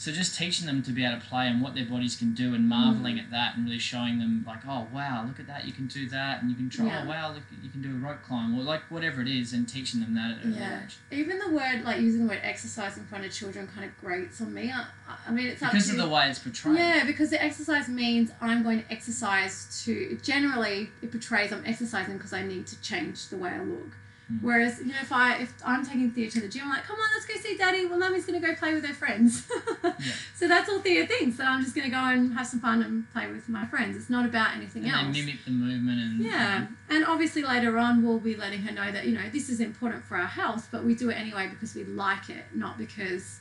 [0.00, 2.54] so just teaching them to be able to play and what their bodies can do
[2.54, 3.24] and marveling Mm.
[3.24, 6.08] at that and really showing them like oh wow look at that you can do
[6.08, 7.02] that and you can try Yeah.
[7.04, 9.68] oh wow look you can do a rope climb or like whatever it is and
[9.68, 10.74] teaching them that at an Yeah.
[10.74, 13.84] early age even the word like using the word exercise in front of children kind
[13.84, 14.84] of grates on me i,
[15.26, 17.88] I mean it's up because to of the way it's portrayed Yeah, because the exercise
[17.88, 20.18] means I'm going to exercise to.
[20.22, 23.92] Generally, it portrays I'm exercising because I need to change the way I look.
[24.30, 24.42] Mm.
[24.42, 26.96] Whereas, you know, if I if I'm taking Thea to the gym, I'm like, come
[26.96, 27.86] on, let's go see Daddy.
[27.86, 29.48] Well, Mummy's gonna go play with her friends.
[30.34, 33.10] So that's all Thea thinks that I'm just gonna go and have some fun and
[33.12, 33.96] play with my friends.
[33.96, 35.16] It's not about anything And else.
[35.16, 38.92] they mimic the movement and Yeah, and obviously later on we'll be letting her know
[38.92, 41.74] that you know this is important for our health, but we do it anyway because
[41.74, 43.40] we like it, not because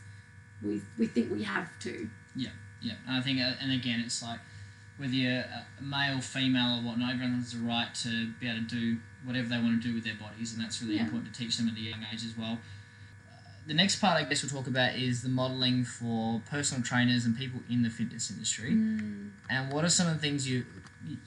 [0.64, 2.10] we we think we have to.
[2.80, 4.40] Yeah, and I think, uh, and again, it's like
[4.98, 8.66] whether you're a male, female, or whatnot, everyone has the right to be able to
[8.66, 11.03] do whatever they want to do with their bodies, and that's really Yeah.
[11.03, 12.53] important to teach them at a young age as well.
[13.30, 13.34] Uh,
[13.68, 17.38] The next part, I guess, we'll talk about is the modelling for personal trainers and
[17.38, 18.72] people in the fitness industry.
[19.49, 20.65] And what are some of the things you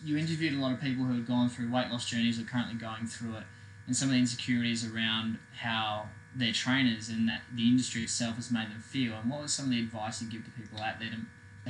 [0.05, 2.74] you interviewed a lot of people who had gone through weight loss journeys or currently
[2.74, 3.45] going through it,
[3.86, 8.51] and some of the insecurities around how their trainers and that the industry itself has
[8.51, 9.18] made them feel.
[9.18, 11.16] And what was some of the advice you give to people out there to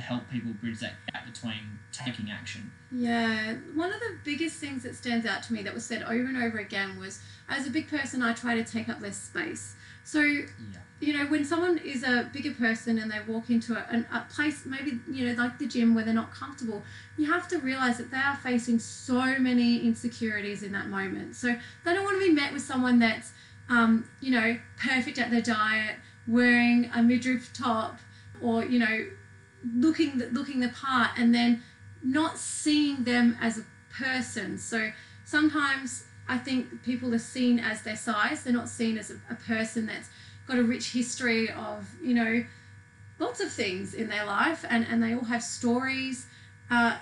[0.01, 2.71] help people bridge that gap between taking action?
[2.91, 6.27] Yeah, one of the biggest things that stands out to me that was said over
[6.27, 9.75] and over again was, as a big person, I try to take up less space.
[10.03, 10.45] So Yeah.
[10.99, 14.65] you know, when someone is a bigger person and they walk into a, a place,
[14.65, 16.83] maybe, you know, like the gym where they're not comfortable,
[17.17, 21.35] you have to realize that they are facing so many insecurities in that moment.
[21.35, 23.33] So they don't want to be met with someone that's,
[23.69, 25.95] um, you know, perfect at their diet,
[26.27, 27.99] wearing a midriff top,
[28.41, 29.05] or, you know,
[29.75, 31.63] looking the, looking the part and then
[32.03, 34.57] not seeing them as a person.
[34.57, 34.91] So
[35.25, 39.35] sometimes I think people are seen as their size, they're not seen as a, a
[39.35, 40.09] person that's
[40.47, 42.43] got a rich history of you know
[43.19, 46.25] lots of things in their life and, and they all have stories
[46.69, 46.97] uh,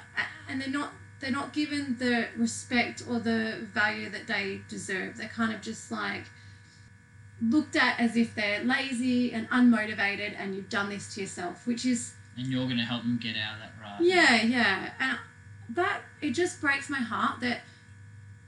[0.49, 5.29] and they're not they're not given the respect or the value that they deserve they're
[5.29, 6.25] kind of just like
[7.41, 11.85] looked at as if they're lazy and unmotivated and you've done this to yourself which
[11.85, 14.01] is And you're going to help them get out of that rut.
[14.01, 14.91] yeah, yeah.
[14.99, 15.17] And
[15.75, 17.61] that it just breaks my heart that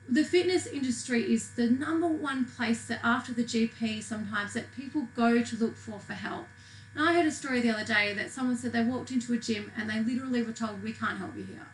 [0.09, 5.07] the fitness industry is the number one place that after the GP sometimes that people
[5.15, 6.47] go to look for for help.
[6.95, 9.37] And I heard a story the other day that someone said they walked into a
[9.37, 11.67] gym and they literally were told we can't help you here.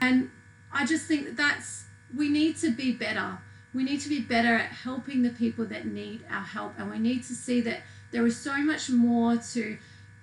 [0.00, 0.30] And
[0.72, 1.84] I just think that that's
[2.14, 3.38] we need to be better.
[3.72, 6.98] We need to be better at helping the people that need our help and we
[6.98, 7.80] need to see that
[8.12, 9.76] there is so much more to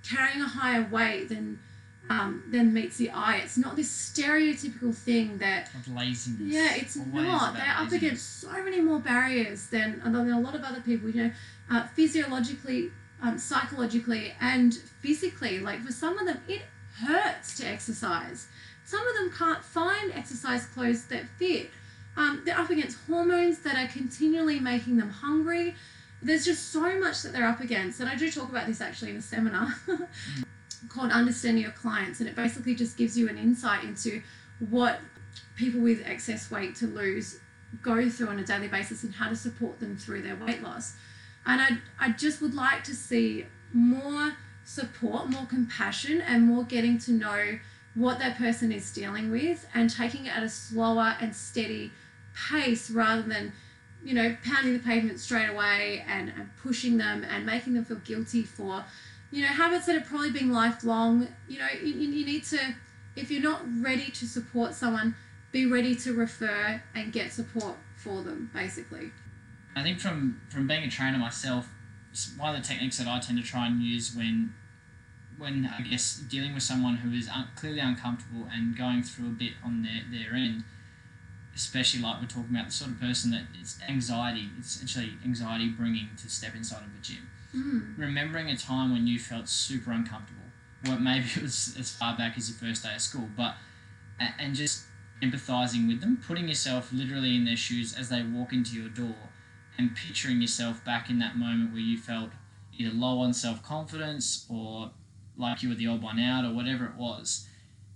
[0.09, 1.59] carrying a higher weight than
[2.09, 3.37] um, than meets the eye.
[3.37, 6.41] It's not this stereotypical thing that Of laziness.
[6.53, 7.53] yeah, it's not.
[7.53, 7.93] They're up laziness.
[7.93, 11.09] against so many more barriers than, than a lot of other people.
[11.09, 11.31] You know,
[11.69, 12.91] uh, physiologically,
[13.21, 15.59] um, psychologically, and physically.
[15.59, 16.63] Like for some of them, it
[17.05, 18.47] hurts to exercise.
[18.83, 21.69] Some of them can't find exercise clothes that fit.
[22.17, 25.75] Um, they're up against hormones that are continually making them hungry.
[26.21, 29.11] There's just so much that they're up against, and I do talk about this actually
[29.11, 29.75] in a seminar
[30.89, 34.21] called Understanding Your Clients, and it basically just gives you an insight into
[34.69, 34.99] what
[35.55, 37.39] people with excess weight to lose
[37.81, 40.95] go through on a daily basis and how to support them through their weight loss.
[41.45, 46.97] And I, I just would like to see more support, more compassion, and more getting
[46.99, 47.59] to know
[47.95, 51.91] what that person is dealing with and taking it at a slower and steady
[52.49, 53.53] pace rather than,
[54.03, 57.97] you know, pounding the pavement straight away and, and pushing them and making them feel
[57.97, 58.83] guilty for,
[59.31, 61.27] you know, habits that have probably been lifelong.
[61.47, 62.59] You know, you, you need to,
[63.15, 65.15] if you're not ready to support someone,
[65.51, 69.11] be ready to refer and get support for them, basically.
[69.75, 71.69] I think from from being a trainer myself,
[72.37, 74.53] one of the techniques that I tend to try and use when
[75.37, 79.31] when I guess dealing with someone who is un- clearly uncomfortable and going through a
[79.31, 80.63] bit on their, their end,
[81.61, 85.69] especially like we're talking about the sort of person that it's anxiety, it's actually anxiety
[85.69, 87.29] bringing to step inside of a gym.
[87.55, 87.97] Mm.
[87.97, 90.41] Remembering a time when you felt super uncomfortable,
[90.89, 93.55] or maybe it was as far back as your first day of school, but
[94.39, 94.85] and just
[95.21, 99.29] empathizing with them, putting yourself literally in their shoes as they walk into your door,
[99.77, 102.31] and picturing yourself back in that moment where you felt
[102.77, 104.91] either low on self confidence or
[105.37, 107.47] like you were the odd one out or whatever it was,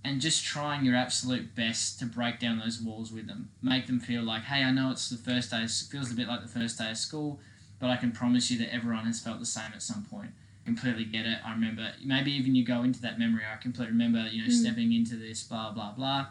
[0.06, 4.00] and just trying your absolute best to break down those walls with them, make them
[4.00, 6.48] feel like, hey, I know it's the first day, it feels a bit like the
[6.48, 7.40] first day of school,
[7.80, 10.30] but I can promise you that everyone has felt the same at some point.
[10.64, 11.40] Completely get it.
[11.44, 13.42] I remember, maybe even you go into that memory.
[13.52, 14.52] I completely remember, you know, Mm.
[14.52, 16.28] stepping into this, blah blah blah.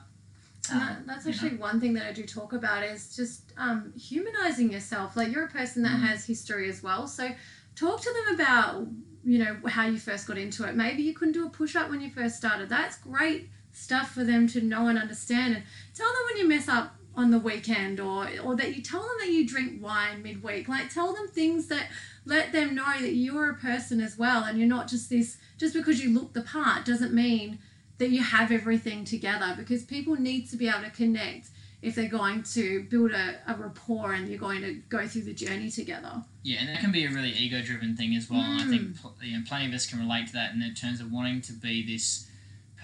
[0.70, 1.34] And Um, that, that's you know.
[1.42, 5.16] actually one thing that I do talk about is just um, humanizing yourself.
[5.16, 6.02] Like you're a person that Mm.
[6.08, 7.28] has history as well, so
[7.74, 8.86] talk to them about
[9.24, 10.74] you know how you first got into it.
[10.76, 12.68] Maybe you couldn't do a push up when you first started.
[12.68, 15.54] That's great stuff for them to know and understand.
[15.54, 15.64] And
[15.94, 19.16] tell them when you mess up on the weekend, or or that you tell them
[19.20, 20.68] that you drink wine midweek.
[20.68, 21.88] Like tell them things that
[22.24, 25.36] let them know that you're a person as well, and you're not just this.
[25.58, 27.58] Just because you look the part doesn't mean
[27.98, 31.50] that you have everything together because people need to be able to connect.
[31.80, 35.34] if they're going to build a, a rapport and you're going to go through the
[35.34, 36.24] journey together.
[36.42, 38.40] Yeah, and that can be a really ego-driven thing as well.
[38.40, 38.70] And I Mm.
[38.70, 41.12] think pl- you know, plenty of us can relate to that in the terms of
[41.12, 42.26] wanting to be this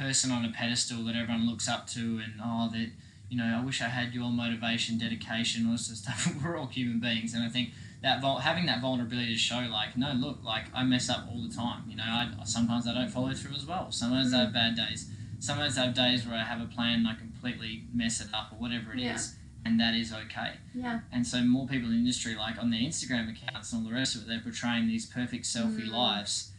[0.01, 2.91] person on a pedestal that everyone looks up to, and oh, that
[3.29, 6.43] you know, I wish I had your motivation, dedication, all this sort of stuff.
[6.45, 7.71] We're all human beings, and I think
[8.03, 11.55] that having that vulnerability to show, like, no, look, like I mess up all the
[11.55, 11.85] time.
[11.89, 13.93] You know, I sometimes I don't follow through as well.
[13.93, 15.11] Sometimes I have bad days.
[15.39, 18.53] Sometimes I have days where I have a plan and I completely mess it up
[18.53, 19.71] or whatever it is, Yeah.
[19.71, 20.55] and that is okay.
[20.75, 21.01] Yeah.
[21.13, 23.95] And so more people in the industry, like on their Instagram accounts and all the
[23.95, 25.93] rest of it, they're portraying these perfect selfie Mm.
[25.93, 26.50] lives.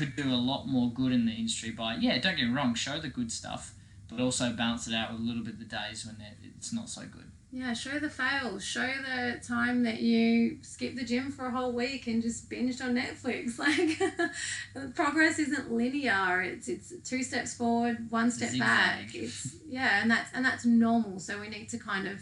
[0.00, 2.74] Could do a lot more good in the industry by yeah, don't get me wrong,
[2.74, 3.74] show the good stuff,
[4.08, 6.16] but also balance it out with a little bit of the days when
[6.56, 7.30] it's not so good.
[7.52, 8.64] Yeah, show the fails.
[8.64, 12.82] Show the time that you skipped the gym for a whole week and just binged
[12.82, 13.58] on Netflix.
[13.58, 16.40] Like, progress isn't linear.
[16.40, 19.14] It's it's two steps forward, one step back.
[19.14, 21.18] It's yeah, and that's and that's normal.
[21.18, 22.20] So we need to kind of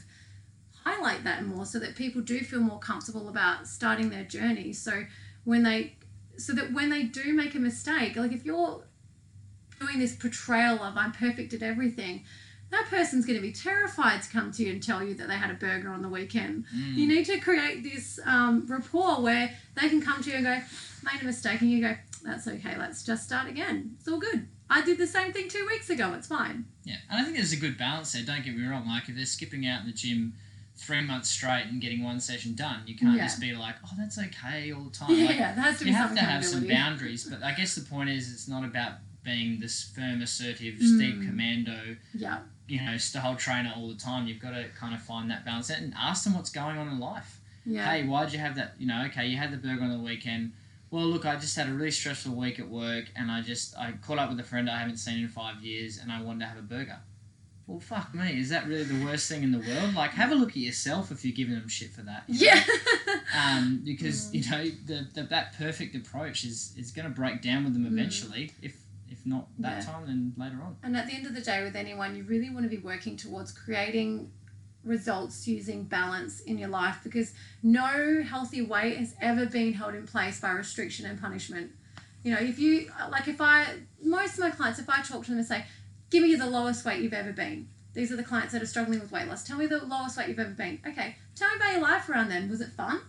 [0.82, 4.72] highlight that more so that people do feel more comfortable about starting their journey.
[4.72, 5.04] So
[5.44, 5.94] when they
[6.38, 8.82] so that when they do make a mistake, like if you're
[9.80, 12.24] doing this portrayal of I'm perfect at everything,
[12.70, 15.34] that person's going to be terrified to come to you and tell you that they
[15.34, 16.66] had a burger on the weekend.
[16.74, 16.96] Mm.
[16.96, 20.60] You need to create this um, rapport where they can come to you and go,
[21.02, 23.96] made a mistake, and you go, that's okay, let's just start again.
[23.98, 24.46] It's all good.
[24.68, 26.66] I did the same thing two weeks ago, it's fine.
[26.84, 28.22] Yeah, and I think there's a good balance there.
[28.22, 28.86] Don't get me wrong.
[28.86, 30.34] Like if they're skipping out in the gym
[30.78, 33.24] three months straight and getting one session done, you can't Yeah.
[33.26, 35.10] just be like, oh, that's okay all the time.
[35.18, 37.74] Yeah, Like, there has to be you have to have some boundaries, but I guess
[37.74, 38.92] the point is it's not about
[39.24, 41.26] being this firm, assertive, steep Mm.
[41.26, 44.26] commando, Yeah, you know, style trainer all the time.
[44.26, 46.98] You've got to kind of find that balance and ask them what's going on in
[46.98, 47.40] life.
[47.66, 48.74] yeah, Hey, why'd you have that?
[48.78, 50.52] You know, okay, you had the burger on the weekend.
[50.90, 53.92] Well, look, I just had a really stressful week at work, and I just I
[54.06, 56.46] caught up with a friend I haven't seen in five years, and I wanted to
[56.46, 56.98] have a burger.
[57.68, 59.94] Well, fuck me, is that really the worst thing in the world?
[59.94, 62.24] Like, have a look at yourself if you're giving them shit for that.
[62.26, 62.64] yeah.
[63.38, 64.34] um, because Mm.
[64.34, 67.84] you know the, the that perfect approach is is going to break down with them
[67.84, 67.92] Mm.
[67.92, 68.52] eventually.
[68.62, 68.74] If
[69.10, 69.92] if not that Yeah.
[69.92, 70.76] time, then later on.
[70.82, 73.16] And at the end of the day, with anyone, you really want to be working
[73.16, 74.30] towards creating
[74.84, 80.06] results using balance in your life because no healthy weight has ever been held in
[80.06, 81.70] place by restriction and punishment.
[82.22, 83.66] You know, if you, like, if I,
[84.02, 85.64] most of my clients, if I talk to them and say,
[86.10, 87.68] give me the lowest weight you've ever been.
[87.94, 89.44] These are the clients that are struggling with weight loss.
[89.44, 90.80] Tell me the lowest weight you've ever been.
[90.86, 92.48] Okay, tell me about your life around then.
[92.48, 93.00] Was it fun?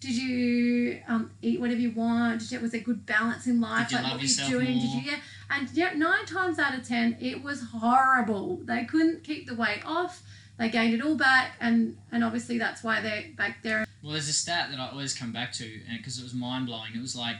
[0.00, 2.40] Did you um, eat whatever you want?
[2.40, 3.88] Did you, was there good balance in life?
[3.88, 4.78] Did you like love what were yourself you doing?
[4.80, 4.96] Did more?
[4.96, 5.18] you yeah?
[5.48, 8.60] And yeah, nine times out of ten, it was horrible.
[8.64, 10.22] They couldn't keep the weight off.
[10.58, 13.86] They gained it all back, and and obviously that's why they're back there.
[14.02, 16.66] Well, there's a stat that I always come back to, and because it was mind
[16.66, 16.90] blowing.
[16.96, 17.36] It was like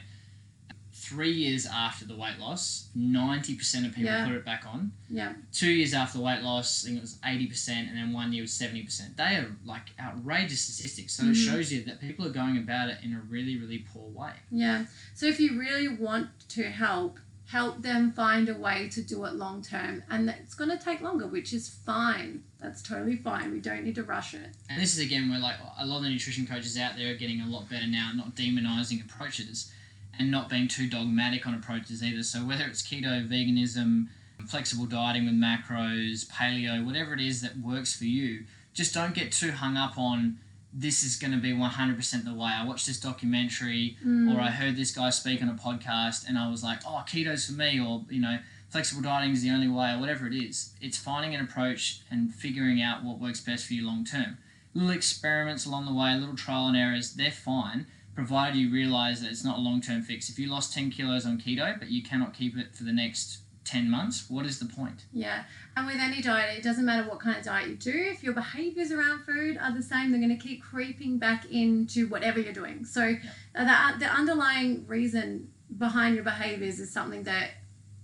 [1.13, 4.25] three years after the weight loss, ninety percent of people Yeah.
[4.25, 4.91] put it back on.
[5.09, 8.11] Yeah, Two years after the weight loss, I think it was eighty percent, and then
[8.13, 9.15] one year was seventy percent.
[9.15, 11.13] They are like outrageous statistics.
[11.13, 11.45] So it Mhm.
[11.49, 14.33] shows you that people are going about it in a really, really poor way.
[14.51, 14.85] yeah.
[15.13, 19.35] So if you really want to help, help them find a way to do it
[19.35, 22.41] long term, and it's going to take longer, which is fine.
[22.59, 23.51] That's totally fine.
[23.51, 24.49] We don't need to rush it.
[24.69, 27.17] And this is again where like a lot of the nutrition coaches out there are
[27.17, 29.71] getting a lot better now, not demonizing approaches
[30.19, 32.23] and not being too dogmatic on approaches either.
[32.23, 34.07] So whether it's keto, veganism,
[34.47, 38.43] flexible dieting with macros, paleo, whatever it is that works for you,
[38.73, 40.37] just don't get too hung up on
[40.75, 42.51] this is going to be 100% the way.
[42.51, 44.33] I watched this documentary Mm.
[44.35, 47.45] or I heard this guy speak on a podcast and I was like, oh, keto's
[47.45, 48.39] for me, or, you know,
[48.69, 50.71] flexible dieting is the only way, or whatever it is.
[50.81, 54.37] It's finding an approach and figuring out what works best for you long term.
[54.73, 57.85] Little experiments along the way, little trial and errors, they're fine,
[58.15, 60.29] provided you realize that it's not a long term fix.
[60.29, 63.39] If you lost 10 kilos on keto, but you cannot keep it for the next
[63.65, 65.05] 10 months, what is the point?
[65.13, 65.43] Yeah,
[65.77, 67.93] and with any diet, it doesn't matter what kind of diet you do.
[67.95, 72.07] If your behaviors around food are the same, they're going to keep creeping back into
[72.07, 72.83] whatever you're doing.
[72.85, 73.15] So
[73.55, 77.51] uh, the the underlying reason behind your behaviors is something that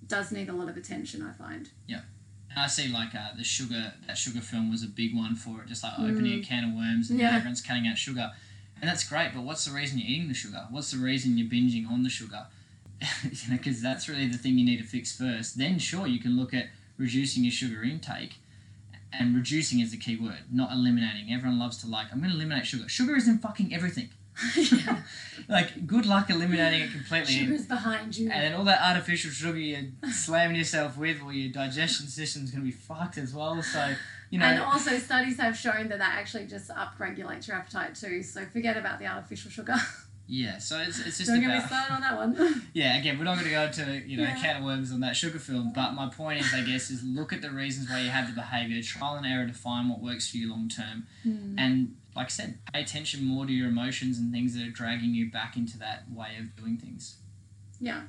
[0.08, 1.22] does need a lot of attention.
[1.22, 1.70] I find.
[1.88, 2.02] Yeah.
[2.52, 5.62] And I see like uh, the sugar, that sugar film was a big one for
[5.62, 7.24] it, just like opening a can of worms and Mm.
[7.24, 7.36] Yeah.
[7.36, 8.32] everyone's cutting out sugar.
[8.82, 10.68] And that's great, but what's the reason you're eating the sugar?
[10.70, 12.46] What's the reason you're binging on the sugar?
[13.24, 15.58] you know, because that's really the thing you need to fix first.
[15.58, 16.68] Then, sure, you can look at
[16.98, 18.36] reducing your sugar intake,
[19.12, 21.34] and reducing is the key word, not eliminating.
[21.34, 22.88] Everyone loves to like, I'm going to eliminate sugar.
[22.88, 24.10] Sugar is in fucking everything.
[24.56, 25.02] yeah.
[25.48, 27.34] Like, good luck eliminating it completely.
[27.34, 28.30] Sugar's behind you.
[28.30, 32.64] And then all that artificial sugar you're slamming yourself with, or your digestion system's going
[32.64, 33.60] to be fucked as well.
[33.64, 33.96] So,
[34.30, 38.22] you know, And also, studies have shown that that actually just upregulates your appetite too.
[38.24, 39.76] So forget about the artificial sugar.
[40.32, 42.64] Yeah, so it's, it's just Don't get me started on that one.
[42.74, 43.00] yeah.
[43.00, 44.36] Again, we're not going to go into you know Yeah.
[44.40, 47.42] can worms on that sugar film, but my point is, I guess, is look at
[47.42, 50.38] the reasons why you have the behaviour, trial and error to find what works for
[50.38, 51.56] you long term, Hmm.
[51.58, 55.16] and like I said, pay attention more to your emotions and things that are dragging
[55.16, 57.16] you back into that way of doing things.
[57.80, 58.02] Yeah.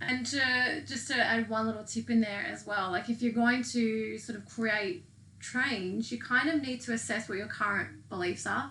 [0.00, 3.32] And to, just to add one little tip in there as well, like if you're
[3.32, 5.04] going to sort of create
[5.52, 8.70] change, you kind of need to assess what your current beliefs are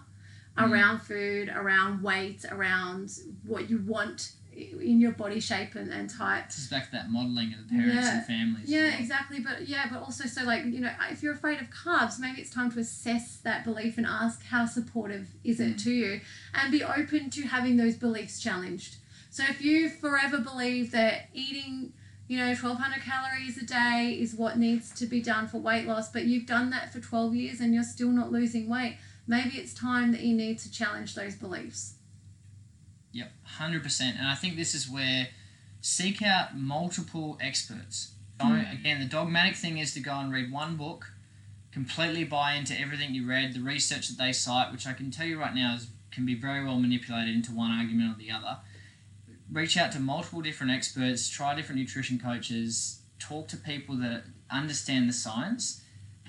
[0.57, 0.69] Mm.
[0.71, 3.09] around food, around weight, around
[3.43, 6.45] what you want in your body shape and, and type.
[6.47, 8.17] This is back to that modelling of the parents Yeah.
[8.17, 8.69] and families.
[8.69, 8.99] Yeah, well.
[8.99, 9.39] exactly.
[9.39, 12.51] But yeah, but also so like you know, if you're afraid of carbs, maybe it's
[12.51, 15.83] time to assess that belief and ask how supportive is it Mm.
[15.85, 16.21] to you,
[16.53, 18.97] and be open to having those beliefs challenged.
[19.31, 21.93] So if you forever believe that eating
[22.27, 26.11] you know 1200 calories a day is what needs to be done for weight loss
[26.11, 28.97] but you've done that for 12 years and you're still not losing weight
[29.27, 31.95] maybe it's time that you need to challenge those beliefs
[33.13, 34.17] Yep, hundred percent.
[34.17, 35.29] And I think this is where
[35.81, 38.11] seek out multiple experts.
[38.39, 38.75] Don't hmm.
[38.75, 38.99] again.
[38.99, 41.05] The dogmatic thing is to go and read one book,
[41.71, 45.27] completely buy into everything you read, the research that they cite, which I can tell
[45.27, 48.57] you right now is can be very well manipulated into one argument or the other.
[49.51, 55.07] Reach out to multiple different experts, try different nutrition coaches, talk to people that understand
[55.07, 55.81] the science,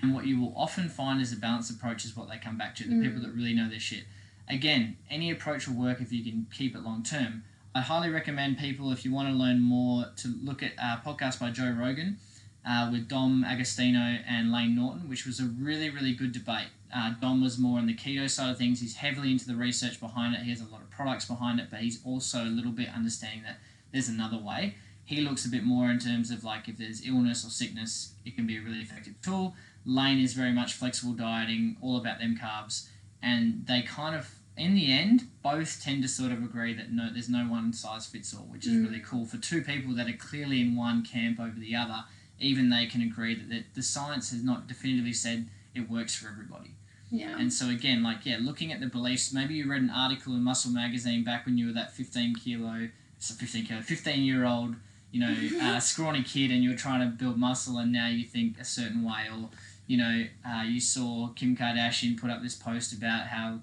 [0.02, 2.74] and what you will often find is a balanced approach is what they come back
[2.76, 2.84] to.
[2.84, 3.22] The people Mm.
[3.22, 4.04] that really know their shit
[4.46, 7.44] again, any approach will work if you can keep it long term.
[7.74, 11.40] I highly recommend people, if you want to learn more, to look at a podcast
[11.40, 12.18] by Joe Rogan
[12.66, 13.98] uh, with Dom D'Agostino
[14.28, 16.68] and Layne Norton, which was a really, really good debate.
[16.94, 18.80] Uh, Dom was more on the keto side of things.
[18.80, 20.42] He's heavily into the research behind it.
[20.42, 23.42] He has a lot of products behind it, but he's also a little bit understanding
[23.42, 23.58] that
[23.92, 24.76] there's another way.
[25.04, 28.36] He looks a bit more in terms of like if there's illness or sickness, it
[28.36, 29.54] can be a really effective tool.
[29.84, 32.88] Layne is very much flexible dieting, all about them carbs
[33.24, 37.10] and they kind of in the end both tend to sort of agree that no
[37.12, 38.84] there's no one size fits all which is Mm.
[38.86, 42.04] really cool for two people that are clearly in one camp over the other
[42.38, 46.28] even they can agree that the, the science has not definitively said it works for
[46.28, 46.73] everybody
[47.14, 47.38] yeah.
[47.38, 50.42] And so again like yeah looking at the beliefs maybe you read an article in
[50.42, 52.88] muscle magazine back when you were that 15 kilo
[53.18, 54.74] so 15 kilo 15 year old
[55.12, 58.24] you know uh, scrawny kid and you were trying to build muscle and now you
[58.24, 59.48] think a certain way or
[59.86, 63.60] you know, uh, you saw Kim Kardashian put up this post about how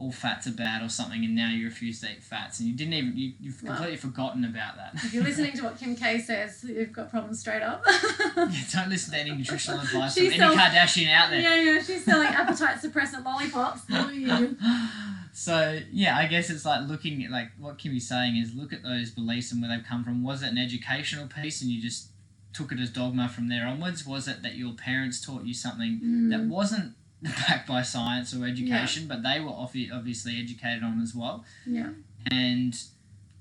[0.00, 2.74] all fats are bad or something, and now you refuse to eat fats, and you
[2.74, 3.70] didn't even you, you've Wow.
[3.74, 4.92] completely forgotten about that.
[4.94, 7.82] if you're listening to what kim k says you've got problems straight up
[8.36, 11.40] yeah, don't listen to any nutritional advice from any sells- Kardashian out there.
[11.40, 13.82] Yeah, yeah, she's selling appetite suppressant lollipops.
[15.32, 18.82] So yeah, I guess it's like looking at like what Kimmy's saying is look at
[18.82, 20.24] those beliefs and where they've come from.
[20.24, 22.08] Was it an educational piece and you just
[22.52, 24.04] took it as dogma from there onwards?
[24.04, 26.48] Was it that your parents taught you something that Mm.
[26.48, 31.90] wasn't backed by science or education, but they were obviously educated on as well, Yeah,
[32.30, 32.74] and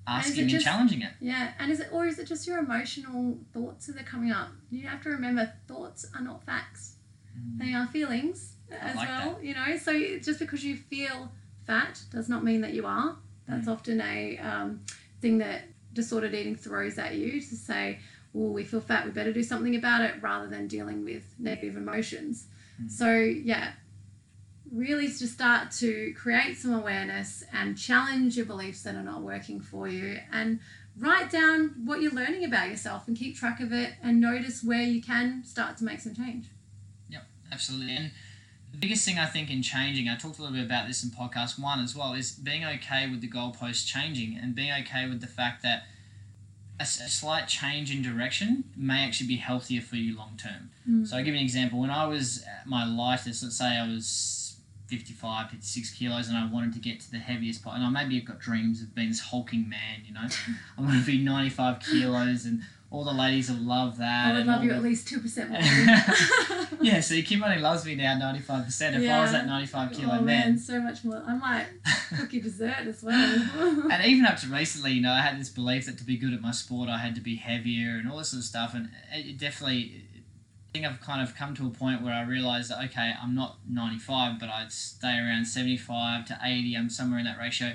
[0.07, 1.13] asking and just- challenging it.
[1.19, 1.53] yeah.
[1.59, 4.49] And is it, or is it just your emotional thoughts that are coming up?
[4.71, 6.95] You have to remember, thoughts are not facts.
[7.38, 7.59] Mm.
[7.59, 9.39] They are feelings as like well.
[9.41, 11.32] You know, so just because you feel
[11.65, 13.15] fat does not mean that you are.
[13.47, 13.71] That's Mm.
[13.71, 14.82] often a um,
[15.21, 15.63] thing that
[15.93, 17.99] disordered eating throws at you to say,
[18.34, 21.75] well, we feel fat, we better do something about it rather than dealing with negative
[21.77, 22.45] emotions.
[22.82, 22.91] Mm.
[22.91, 23.73] So, yeah,
[24.71, 29.59] really to start to create some awareness and challenge your beliefs that are not working
[29.59, 30.59] for you and
[30.97, 34.82] write down what you're learning about yourself and keep track of it and notice where
[34.82, 36.45] you can start to make some change.
[37.09, 37.95] Yep, absolutely.
[37.95, 38.11] And
[38.71, 41.09] the biggest thing I think in changing, I talked a little bit about this in
[41.09, 45.21] podcast one as well, is being okay with the goalposts changing and being okay with
[45.21, 45.84] the fact that
[46.80, 50.69] a, a slight change in direction may actually be healthier for you long term.
[50.89, 51.07] Mm.
[51.07, 51.80] So I'll give you an example.
[51.80, 54.57] When I was at my lightest, let's say I was
[54.88, 58.15] 55, 56 kilos and I wanted to get to the heaviest part, and I maybe
[58.15, 60.27] have got dreams of being this hulking man, you know.
[60.77, 64.32] I want to be 95 kilos and all the ladies will love that.
[64.32, 66.78] I would love you the- at least 2% more.
[66.82, 68.40] yeah, so Kim only loves me now 95%.
[68.42, 69.32] If I was Yeah.
[69.32, 70.58] that 95 kilo oh, man, man.
[70.58, 71.24] so much more.
[71.28, 71.68] I might
[72.18, 73.48] cook you dessert as well.
[73.92, 76.34] and even up to recently, you know, I had this belief that to be good
[76.34, 78.74] at my sport, I had to be heavier and all this sort of stuff.
[78.74, 82.24] And it it definitely, I think I've kind of come to a point where I
[82.24, 86.76] realised that, okay, I'm not 95, but I'd stay around 75 to 80.
[86.76, 87.74] I'm somewhere in that ratio.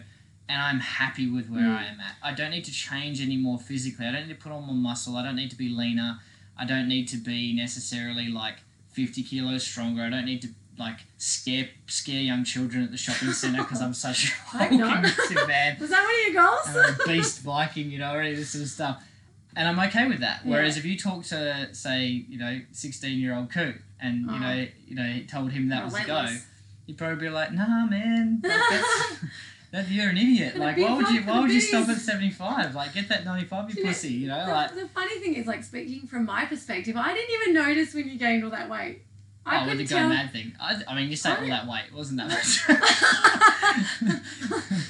[0.48, 1.78] And I'm happy with where Mm.
[1.78, 2.16] I am at.
[2.22, 4.06] I don't need to change any more physically.
[4.06, 5.16] I don't need to put on more muscle.
[5.16, 6.18] I don't need to be leaner.
[6.58, 8.58] I don't need to be necessarily like
[8.92, 10.02] 50 kilos stronger.
[10.02, 13.94] I don't need to like scare scare young children at the shopping centre because I'm
[13.94, 15.02] such a Hope hulking not.
[15.02, 15.76] massive man.
[15.80, 16.76] Was that one of your goals?
[16.76, 19.02] and a beast biking, you know, all this sort of stuff.
[19.56, 20.44] And I'm okay with that.
[20.44, 24.38] Whereas if you talk to, say, you know, 16 year old Koo and, you Oh.
[24.38, 26.26] know, you know, told him that was the go,
[26.86, 28.82] he'd probably be like, nah, man, like,
[29.74, 30.56] That you're an idiot.
[30.56, 31.22] Like, why would you?
[31.22, 32.76] Why would you stop at seventy five?
[32.76, 34.12] Like, get that ninety five, you You know, pussy.
[34.12, 34.74] You know, The, like.
[34.76, 38.16] the funny thing is, like speaking from my perspective, I didn't even notice when you
[38.16, 39.02] gained all that weight.
[39.44, 40.52] I Oh, with the go mad thing.
[40.60, 41.92] I, I mean, you say all that weight.
[41.92, 42.28] Wasn't that
[44.08, 44.22] much.